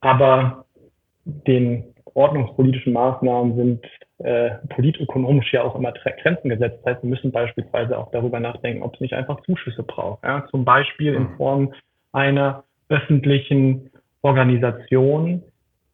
[0.00, 0.64] aber
[1.24, 1.84] den
[2.14, 3.86] ordnungspolitischen Maßnahmen sind
[4.22, 6.78] äh, politökonomisch ja auch immer Grenzen gesetzt.
[6.82, 10.22] Das heißt, wir müssen beispielsweise auch darüber nachdenken, ob es nicht einfach Zuschüsse braucht.
[10.24, 10.46] Ja?
[10.50, 11.36] Zum Beispiel in mhm.
[11.36, 11.74] Form
[12.12, 13.90] einer öffentlichen
[14.22, 15.42] Organisation,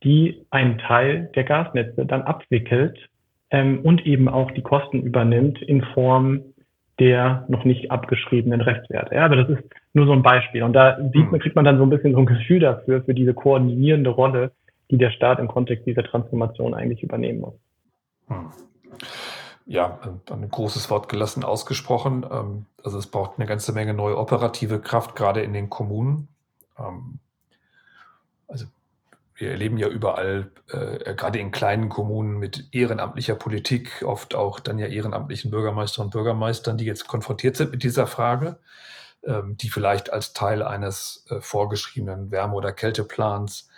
[0.02, 2.98] die einen Teil der Gasnetze dann abwickelt
[3.50, 6.42] ähm, und eben auch die Kosten übernimmt in Form
[6.98, 9.14] der noch nicht abgeschriebenen Restwerte.
[9.14, 9.62] Ja, aber das ist
[9.92, 10.62] nur so ein Beispiel.
[10.62, 13.14] Und da sieht man, kriegt man dann so ein bisschen so ein Gefühl dafür, für
[13.14, 14.52] diese koordinierende Rolle,
[14.90, 17.54] die der Staat im Kontext dieser Transformation eigentlich übernehmen muss.
[18.28, 18.52] Hm.
[19.66, 19.98] Ja,
[20.30, 22.24] ein großes Wort gelassen ausgesprochen.
[22.30, 26.28] Ähm, also es braucht eine ganze Menge neue operative Kraft, gerade in den Kommunen.
[26.78, 27.18] Ähm,
[28.46, 28.66] also
[29.34, 34.78] wir erleben ja überall, äh, gerade in kleinen Kommunen mit ehrenamtlicher Politik, oft auch dann
[34.78, 38.58] ja ehrenamtlichen Bürgermeisterinnen und Bürgermeistern, die jetzt konfrontiert sind mit dieser Frage,
[39.24, 43.68] ähm, die vielleicht als Teil eines äh, vorgeschriebenen Wärme- oder Kälteplans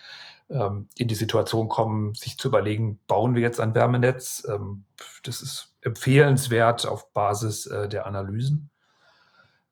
[0.51, 4.47] ähm, in die Situation kommen, sich zu überlegen, bauen wir jetzt ein Wärmenetz?
[4.49, 4.85] Ähm,
[5.23, 8.71] das ist empfehlenswert auf Basis äh, der Analysen.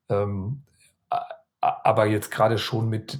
[0.09, 0.63] Ähm,
[1.59, 3.19] aber jetzt gerade schon mit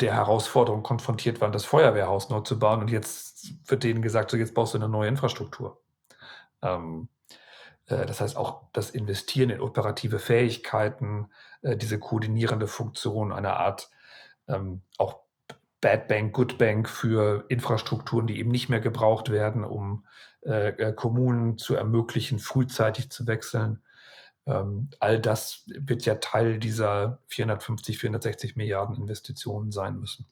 [0.00, 2.80] der Herausforderung konfrontiert waren, das Feuerwehrhaus neu zu bauen.
[2.80, 5.80] Und jetzt wird denen gesagt, so jetzt baust du eine neue Infrastruktur.
[6.62, 7.08] Ähm,
[7.86, 11.30] äh, das heißt auch das Investieren in operative Fähigkeiten,
[11.62, 13.90] äh, diese koordinierende Funktion, eine Art
[14.48, 15.23] ähm, auch
[15.84, 20.06] Bad Bank, Good Bank für Infrastrukturen, die eben nicht mehr gebraucht werden, um
[20.40, 23.82] äh, äh Kommunen zu ermöglichen, frühzeitig zu wechseln.
[24.46, 30.24] Ähm, all das wird ja Teil dieser 450, 460 Milliarden Investitionen sein müssen.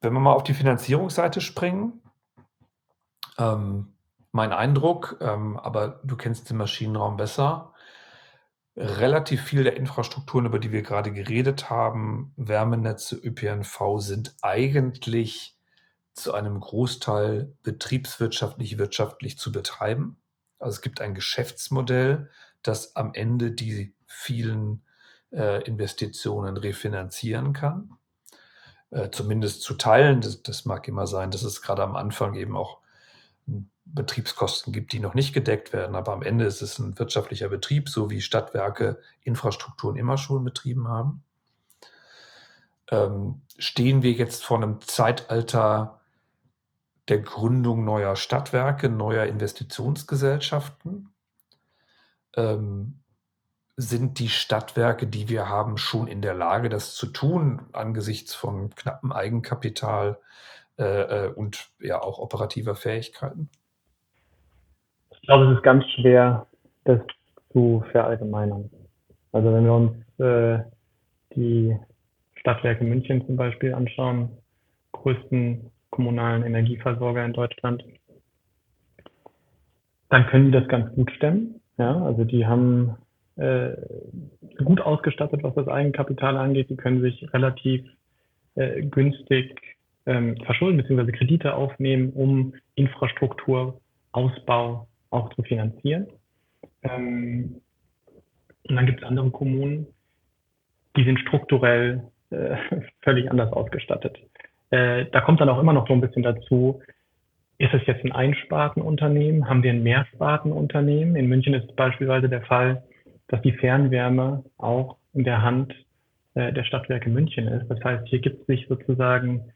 [0.00, 2.00] Wenn wir mal auf die Finanzierungsseite springen,
[3.36, 3.92] ähm,
[4.32, 7.69] mein Eindruck, ähm, aber du kennst den Maschinenraum besser,
[8.80, 15.56] relativ viel der Infrastrukturen, über die wir gerade geredet haben, Wärmenetze, ÖPNV, sind eigentlich
[16.14, 20.16] zu einem Großteil betriebswirtschaftlich, wirtschaftlich zu betreiben.
[20.58, 22.30] Also es gibt ein Geschäftsmodell,
[22.62, 24.82] das am Ende die vielen
[25.30, 27.96] äh, Investitionen refinanzieren kann.
[28.90, 30.20] Äh, zumindest zu teilen.
[30.20, 32.78] Das, das, mag immer sein, dass es gerade am Anfang eben auch
[33.94, 35.96] Betriebskosten gibt, die noch nicht gedeckt werden.
[35.96, 40.88] Aber am Ende ist es ein wirtschaftlicher Betrieb, so wie Stadtwerke Infrastrukturen immer schon betrieben
[40.88, 41.22] haben.
[42.90, 46.00] Ähm, stehen wir jetzt vor einem Zeitalter
[47.08, 51.12] der Gründung neuer Stadtwerke, neuer Investitionsgesellschaften?
[52.36, 53.00] Ähm,
[53.76, 58.74] sind die Stadtwerke, die wir haben, schon in der Lage, das zu tun, angesichts von
[58.74, 60.20] knappem Eigenkapital
[60.78, 60.84] äh,
[61.26, 63.48] äh und ja auch operativer Fähigkeiten?
[65.20, 66.46] Ich glaube, es ist ganz schwer,
[66.84, 67.00] das
[67.52, 68.70] zu verallgemeinern.
[69.32, 70.58] Also wenn wir uns äh,
[71.34, 71.76] die
[72.36, 74.30] Stadtwerke München zum Beispiel anschauen,
[74.92, 77.84] größten kommunalen Energieversorger in Deutschland,
[80.08, 81.60] dann können die das ganz gut stemmen.
[81.78, 82.96] Ja, also die haben
[83.36, 83.76] äh,
[84.64, 86.70] gut ausgestattet, was das Eigenkapital angeht.
[86.70, 87.84] Die können sich relativ
[88.56, 89.60] äh, günstig
[90.06, 91.12] ähm, verschulden bzw.
[91.12, 96.06] Kredite aufnehmen, um Infrastrukturausbau auch zu finanzieren.
[96.82, 97.60] Ähm,
[98.68, 99.86] und dann gibt es andere Kommunen,
[100.96, 102.56] die sind strukturell äh,
[103.02, 104.18] völlig anders ausgestattet.
[104.70, 106.80] Äh, da kommt dann auch immer noch so ein bisschen dazu,
[107.58, 109.46] ist es jetzt ein Einspartenunternehmen?
[109.46, 111.14] Haben wir ein Mehrspartenunternehmen?
[111.14, 112.82] In München ist es beispielsweise der Fall,
[113.28, 115.74] dass die Fernwärme auch in der Hand
[116.34, 117.68] äh, der Stadtwerke München ist.
[117.68, 119.52] Das heißt, hier gibt sich sozusagen,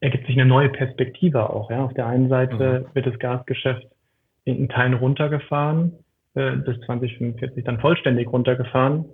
[0.00, 1.70] ergibt sich eine neue Perspektive auch.
[1.70, 1.84] Ja?
[1.84, 2.94] Auf der einen Seite mhm.
[2.94, 3.86] wird das Gasgeschäft
[4.54, 5.92] in Teilen runtergefahren,
[6.34, 9.06] äh, bis 2045 dann vollständig runtergefahren.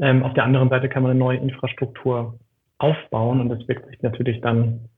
[0.00, 2.38] Ähm, auf der anderen Seite kann man eine neue Infrastruktur
[2.78, 4.88] aufbauen und das wirkt sich natürlich dann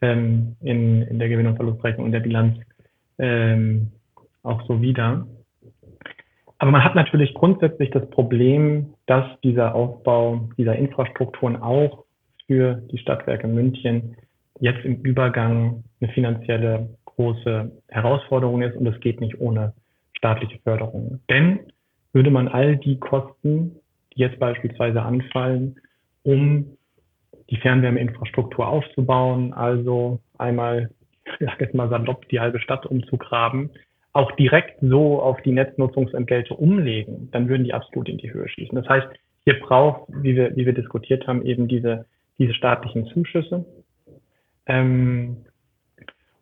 [0.00, 2.58] ähm, in, in der Gewinn- und Verlustrechnung und der Bilanz
[3.18, 3.92] ähm,
[4.42, 5.26] auch so wieder.
[6.58, 12.04] Aber man hat natürlich grundsätzlich das Problem, dass dieser Aufbau dieser Infrastrukturen auch
[12.46, 14.16] für die Stadtwerke München
[14.60, 16.88] jetzt im Übergang eine finanzielle
[17.18, 19.74] große Herausforderung ist und es geht nicht ohne
[20.16, 21.18] staatliche Förderung.
[21.28, 21.58] Denn
[22.12, 23.76] würde man all die Kosten,
[24.14, 25.76] die jetzt beispielsweise anfallen,
[26.22, 26.76] um
[27.50, 30.90] die Fernwärmeinfrastruktur aufzubauen, also einmal,
[31.40, 33.70] ich sag jetzt mal salopp, die halbe Stadt umzugraben,
[34.12, 38.76] auch direkt so auf die Netznutzungsentgelte umlegen, dann würden die absolut in die Höhe schießen.
[38.76, 39.08] Das heißt,
[39.44, 42.06] hier braucht, wie wir, wie wir diskutiert haben, eben diese,
[42.38, 43.64] diese staatlichen Zuschüsse.
[44.66, 45.38] Ähm,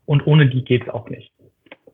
[0.07, 1.33] und ohne die geht es auch nicht.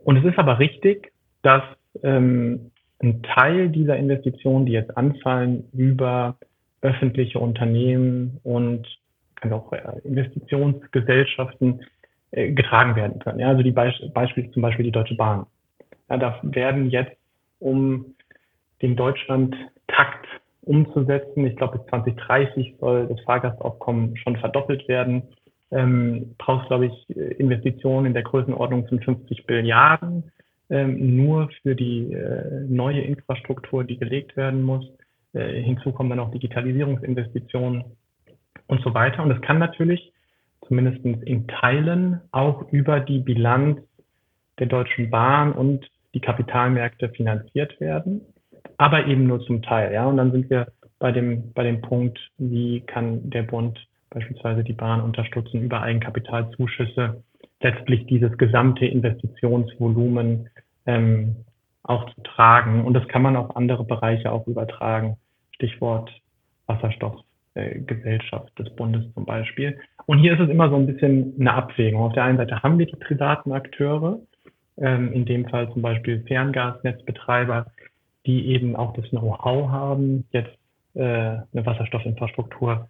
[0.04, 1.62] Und es ist aber richtig, dass
[2.02, 2.70] ähm,
[3.02, 6.36] ein Teil dieser Investitionen, die jetzt anfallen, über
[6.82, 8.86] öffentliche Unternehmen und
[9.40, 11.84] also auch äh, Investitionsgesellschaften
[12.30, 13.40] äh, getragen werden können.
[13.40, 15.46] Ja, also die Beisp Beispiele zum Beispiel die Deutsche Bahn.
[16.08, 17.16] Ja, da werden jetzt,
[17.58, 18.14] um
[18.82, 20.26] den Deutschland-Takt
[20.62, 21.46] umzusetzen.
[21.46, 25.22] Ich glaube, bis 2030 soll das Fahrgastaufkommen schon verdoppelt werden.
[25.72, 30.30] Ähm, braucht, glaube ich, Investitionen in der Größenordnung von 50 Billiarden
[30.70, 34.84] ähm, nur für die äh, neue Infrastruktur, die gelegt werden muss.
[35.32, 37.84] Äh, hinzu kommen dann auch Digitalisierungsinvestitionen
[38.66, 39.22] und so weiter.
[39.22, 40.12] Und es kann natürlich
[40.66, 43.80] zumindest in Teilen auch über die Bilanz
[44.58, 48.20] der Deutschen Bahn und die Kapitalmärkte finanziert werden,
[48.76, 49.92] aber eben nur zum Teil.
[49.92, 50.68] Ja, und dann sind wir
[50.98, 53.78] bei dem, bei dem Punkt, wie kann der Bund
[54.12, 57.22] beispielsweise die Bahn unterstützen über Eigenkapitalzuschüsse,
[57.60, 60.48] letztlich dieses gesamte Investitionsvolumen
[60.86, 61.36] ähm,
[61.82, 62.84] auch zu tragen.
[62.84, 65.16] Und das kann man auf andere Bereiche auch übertragen.
[65.52, 66.10] Stichwort
[66.66, 69.78] Wasserstoffgesellschaft äh, des Bundes zum Beispiel.
[70.06, 72.02] Und hier ist es immer so ein bisschen eine Abwägung.
[72.02, 74.20] Auf der einen Seite haben wir die privaten Akteure,
[74.78, 77.66] ähm, in dem Fall zum Beispiel Ferngasnetzbetreiber,
[78.26, 80.56] die eben auch das Know-how haben, jetzt
[80.94, 82.88] äh, eine Wasserstoffinfrastruktur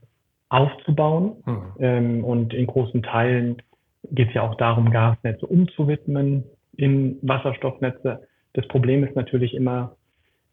[0.53, 1.36] aufzubauen.
[1.46, 1.62] Mhm.
[1.78, 3.62] Ähm, und in großen Teilen
[4.11, 6.44] geht es ja auch darum, Gasnetze umzuwidmen
[6.76, 8.26] in Wasserstoffnetze.
[8.53, 9.96] Das Problem ist natürlich immer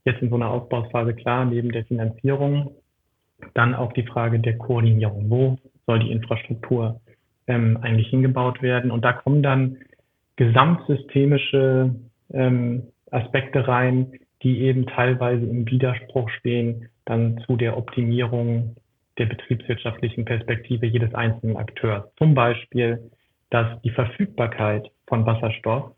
[0.05, 2.71] jetzt in so einer Aufbauphase klar, neben der Finanzierung,
[3.53, 5.29] dann auch die Frage der Koordinierung.
[5.29, 7.01] Wo soll die Infrastruktur
[7.47, 8.91] ähm, eigentlich hingebaut werden?
[8.91, 9.77] Und da kommen dann
[10.37, 11.93] gesamtsystemische
[12.31, 18.75] ähm, Aspekte rein, die eben teilweise im Widerspruch stehen dann zu der Optimierung
[19.20, 22.05] der betriebswirtschaftlichen Perspektive jedes einzelnen Akteurs.
[22.17, 23.11] Zum Beispiel,
[23.49, 25.91] dass die Verfügbarkeit von Wasserstoff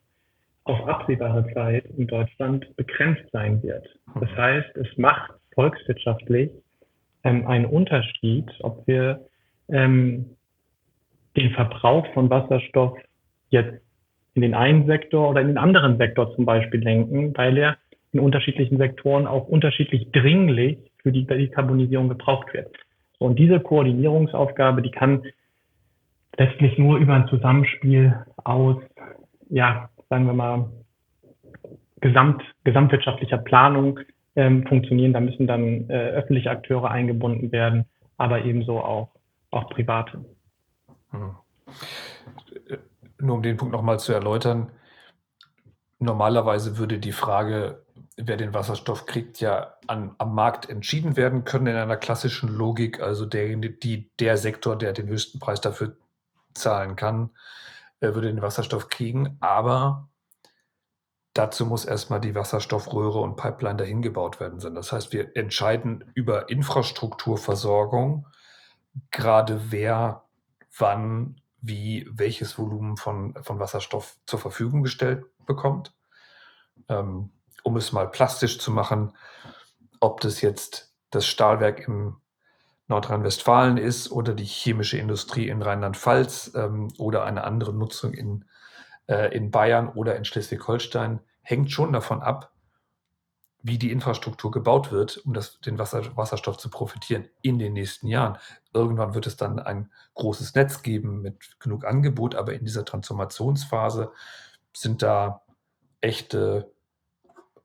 [0.64, 3.88] auf absehbare Zeit in Deutschland begrenzt sein wird.
[4.20, 6.52] Das heißt, es macht volkswirtschaftlich
[7.24, 9.26] ähm, einen Unterschied, ob wir
[9.70, 10.38] ähm,
[11.36, 12.98] den Verbrauch von Wasserstoff
[13.50, 13.82] jetzt
[14.34, 17.78] in den einen Sektor oder in den anderen Sektor zum Beispiel lenken, weil er
[18.14, 22.76] in unterschiedlichen Sektoren auch unterschiedlich dringlich für die Dekarbonisierung gebraucht wird.
[23.22, 25.24] Und diese Koordinierungsaufgabe, die kann
[26.38, 28.78] letztlich nur über ein Zusammenspiel aus,
[29.48, 30.72] ja, sagen wir mal,
[32.00, 34.00] gesamt, gesamtwirtschaftlicher Planung
[34.36, 35.14] ähm, funktionieren.
[35.14, 37.86] Da müssen dann äh, öffentliche Akteure eingebunden werden,
[38.18, 39.10] aber ebenso auch,
[39.52, 40.26] auch private.
[41.12, 41.36] Hm.
[43.20, 44.72] Nur um den Punkt nochmal zu erläutern,
[46.00, 47.84] normalerweise würde die Frage,
[48.28, 53.00] wer den Wasserstoff kriegt, ja an, am Markt entschieden werden können in einer klassischen Logik.
[53.00, 55.98] Also der, die, der Sektor, der den höchsten Preis dafür
[56.54, 57.32] zahlen kann,
[58.00, 59.38] äh, würde den Wasserstoff kriegen.
[59.40, 60.10] Aber
[61.34, 64.60] dazu muss erstmal die Wasserstoffröhre und Pipeline dahin gebaut werden.
[64.76, 68.28] Das heißt, wir entscheiden über Infrastrukturversorgung,
[69.10, 70.24] gerade wer
[70.78, 75.94] wann wie welches Volumen von, von Wasserstoff zur Verfügung gestellt bekommt.
[76.90, 77.32] Ähm,
[77.64, 79.14] um es mal plastisch zu machen,
[80.00, 82.18] ob das jetzt das Stahlwerk im
[82.88, 88.46] Nordrhein-Westfalen ist oder die chemische Industrie in Rheinland-Pfalz ähm, oder eine andere Nutzung in,
[89.08, 92.52] äh, in Bayern oder in Schleswig-Holstein, hängt schon davon ab,
[93.64, 98.08] wie die Infrastruktur gebaut wird, um das, den Wasser, Wasserstoff zu profitieren in den nächsten
[98.08, 98.38] Jahren.
[98.74, 104.12] Irgendwann wird es dann ein großes Netz geben mit genug Angebot, aber in dieser Transformationsphase
[104.74, 105.42] sind da
[106.00, 106.72] echte,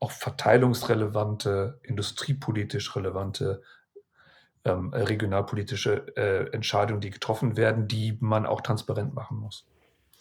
[0.01, 3.63] auch verteilungsrelevante, industriepolitisch relevante,
[4.65, 9.67] ähm, regionalpolitische äh, Entscheidungen, die getroffen werden, die man auch transparent machen muss.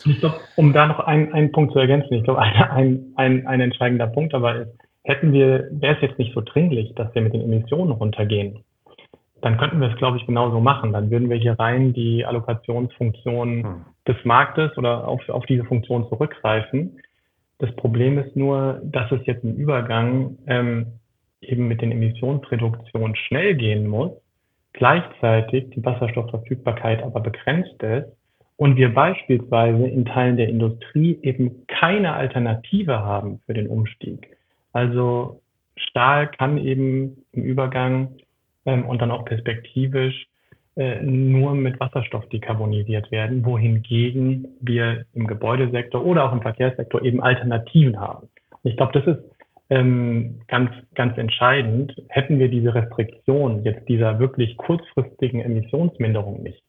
[0.06, 3.62] Ich glaube, um da noch einen, einen Punkt zu ergänzen, ich glaube, ein, ein, ein
[3.62, 4.72] entscheidender Punkt dabei ist,
[5.04, 8.64] hätten wir, wäre es jetzt nicht so dringlich, dass wir mit den Emissionen runtergehen,
[9.42, 10.92] dann könnten wir es, glaube ich, genauso machen.
[10.92, 13.86] Dann würden wir hier rein die Allokationsfunktion hm.
[14.08, 17.00] des Marktes oder auf, auf diese Funktion zurückgreifen.
[17.66, 20.86] Das Problem ist nur, dass es jetzt im Übergang ähm,
[21.42, 24.12] eben mit den Emissionsreduktionen schnell gehen muss,
[24.74, 28.06] gleichzeitig die Wasserstoffverfügbarkeit aber begrenzt ist
[28.58, 34.38] und wir beispielsweise in Teilen der Industrie eben keine Alternative haben für den Umstieg.
[34.72, 35.42] Also
[35.76, 38.10] Stahl kann eben im Übergang
[38.68, 40.28] ähm, und dann auch perspektivisch
[40.76, 48.00] nur mit Wasserstoff dekarbonisiert werden, wohingegen wir im Gebäudesektor oder auch im Verkehrssektor eben Alternativen
[48.00, 48.28] haben.
[48.64, 49.24] Ich glaube, das ist
[49.70, 51.96] ähm, ganz, ganz entscheidend.
[52.10, 56.62] Hätten wir diese Restriktion jetzt dieser wirklich kurzfristigen Emissionsminderung nicht,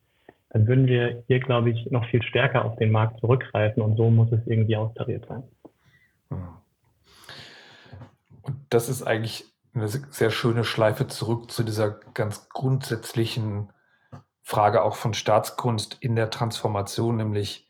[0.50, 4.10] dann würden wir hier, glaube ich, noch viel stärker auf den Markt zurückgreifen und so
[4.10, 5.42] muss es irgendwie austariert sein.
[8.42, 9.44] Und das ist eigentlich
[9.74, 13.68] eine sehr schöne Schleife zurück zu dieser ganz grundsätzlichen
[14.48, 17.68] Frage auch von Staatskunst in der Transformation, nämlich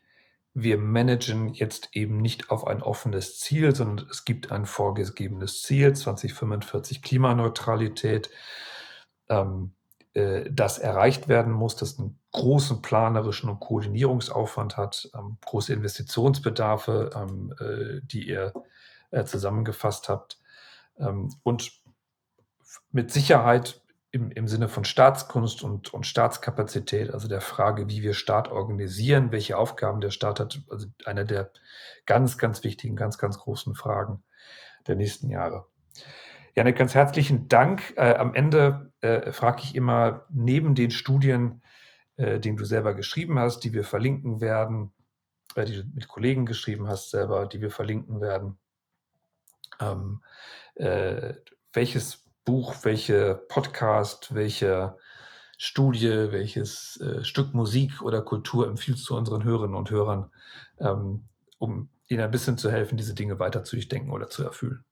[0.53, 5.95] wir managen jetzt eben nicht auf ein offenes Ziel, sondern es gibt ein vorgegebenes Ziel,
[5.95, 8.29] 2045 Klimaneutralität.
[9.27, 9.73] ähm,
[10.13, 17.09] äh, das erreicht werden muss, das einen großen planerischen und Koordinierungsaufwand hat, ähm, große Investitionsbedarfe,
[17.15, 18.53] ähm, äh, die ihr
[19.09, 20.37] äh, zusammengefasst habt.
[20.99, 21.71] Ähm, und
[22.91, 23.81] mit Sicherheit
[24.11, 29.31] im, im Sinne von Staatskunst und, und Staatskapazität, also der Frage, wie wir Staat organisieren,
[29.31, 31.51] welche Aufgaben der Staat hat, also einer der
[32.05, 34.23] ganz, ganz wichtigen, ganz, ganz großen Fragen
[34.87, 35.65] der nächsten Jahre.
[36.55, 37.93] Janik, ganz herzlichen Dank.
[37.97, 41.61] Äh, am Ende äh, frage ich immer, neben den Studien,
[42.15, 44.93] äh, den du selber geschrieben hast, die wir verlinken werden,
[45.55, 48.57] äh, die du mit Kollegen geschrieben hast selber, die wir verlinken werden,
[49.79, 50.23] ähm,
[50.75, 51.33] äh,
[51.73, 54.95] welches Buch, welche Podcast, welche
[55.57, 60.31] Studie, welches äh, Stück Musik oder Kultur empfiehlst du unseren Hörerinnen und Hörern,
[60.79, 61.25] ähm,
[61.59, 64.85] um ihnen ein bisschen zu helfen, diese Dinge weiter zu durchdenken oder zu erfüllen?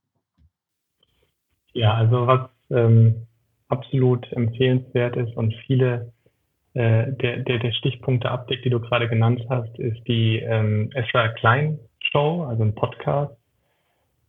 [1.71, 3.25] Ja, also was ähm,
[3.69, 6.11] absolut empfehlenswert ist und viele
[6.73, 11.29] äh, der, der, der Stichpunkte abdeckt, die du gerade genannt hast, ist die ähm, Ezra
[11.29, 11.79] Klein
[12.11, 13.33] Show, also ein Podcast.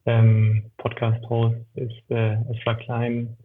[0.06, 3.36] Ähm, Podcast-Host ist äh, Ezra Klein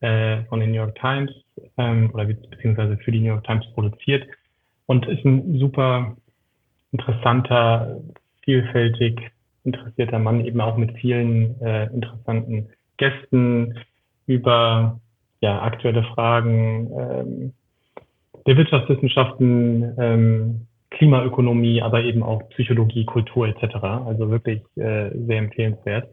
[0.00, 1.30] äh, von den New York Times
[1.78, 4.26] ähm, oder beziehungsweise für die New York Times produziert
[4.86, 6.16] und ist ein super
[6.92, 8.00] interessanter,
[8.42, 9.20] vielfältig
[9.64, 13.78] interessierter Mann, eben auch mit vielen äh, interessanten Gästen
[14.26, 15.00] über
[15.40, 17.52] ja, aktuelle Fragen ähm,
[18.46, 23.76] der Wirtschaftswissenschaften, ähm, Klimaökonomie, aber eben auch Psychologie, Kultur etc.
[24.06, 26.08] Also wirklich äh, sehr empfehlenswert.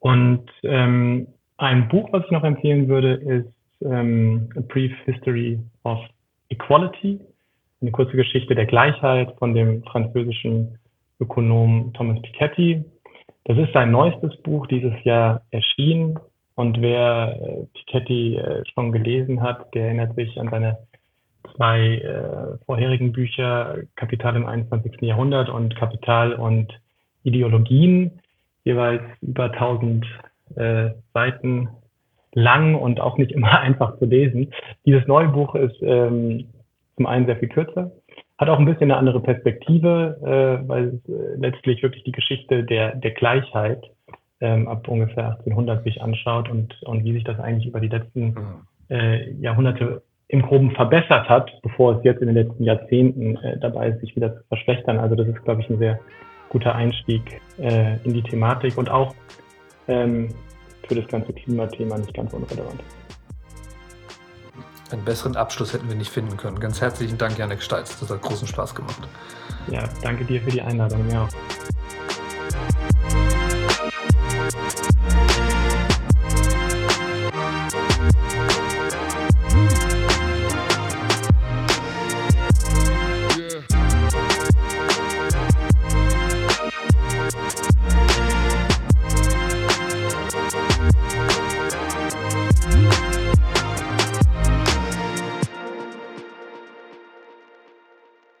[0.00, 1.26] Und ähm,
[1.58, 3.52] ein Buch, was ich noch empfehlen würde, ist
[3.82, 5.98] ähm, A Brief History of
[6.48, 7.20] Equality,
[7.80, 10.78] eine kurze Geschichte der Gleichheit von dem französischen
[11.20, 12.84] Ökonom Thomas Piketty.
[13.44, 16.18] Das ist sein neuestes Buch, dieses Jahr erschienen.
[16.54, 20.78] Und wer äh, Piketty äh, schon gelesen hat, der erinnert sich an seine
[21.56, 25.00] zwei äh, vorherigen Bücher, Kapital im 21.
[25.00, 26.72] Jahrhundert und Kapital und
[27.24, 28.20] Ideologien,
[28.64, 30.06] jeweils über 1000
[30.56, 31.68] äh, Seiten
[32.32, 34.52] lang und auch nicht immer einfach zu lesen.
[34.84, 36.46] Dieses neue Buch ist ähm,
[36.96, 37.90] zum einen sehr viel kürzer,
[38.38, 42.64] hat auch ein bisschen eine andere Perspektive, äh, weil es äh, letztlich wirklich die Geschichte
[42.64, 43.82] der, der Gleichheit
[44.40, 48.26] ähm, ab ungefähr 1800 sich anschaut und, und wie sich das eigentlich über die letzten
[48.26, 48.66] mhm.
[48.90, 53.90] äh, Jahrhunderte im Groben verbessert hat, bevor es jetzt in den letzten Jahrzehnten äh, dabei
[53.90, 54.98] ist, sich wieder zu verschlechtern.
[54.98, 56.00] Also das ist, glaube ich, ein sehr
[56.48, 59.14] guter Einstieg äh, in die Thematik und auch
[59.88, 60.28] ähm,
[60.88, 62.82] für das ganze Klimathema nicht ganz unrelevant.
[64.92, 66.60] Einen besseren Abschluss hätten wir nicht finden können.
[66.60, 67.98] Ganz herzlichen Dank, Janek Steitz.
[67.98, 69.08] Das hat großen Spaß gemacht.
[69.68, 71.04] Ja, danke dir für die Einladung.
[71.08, 71.28] Mir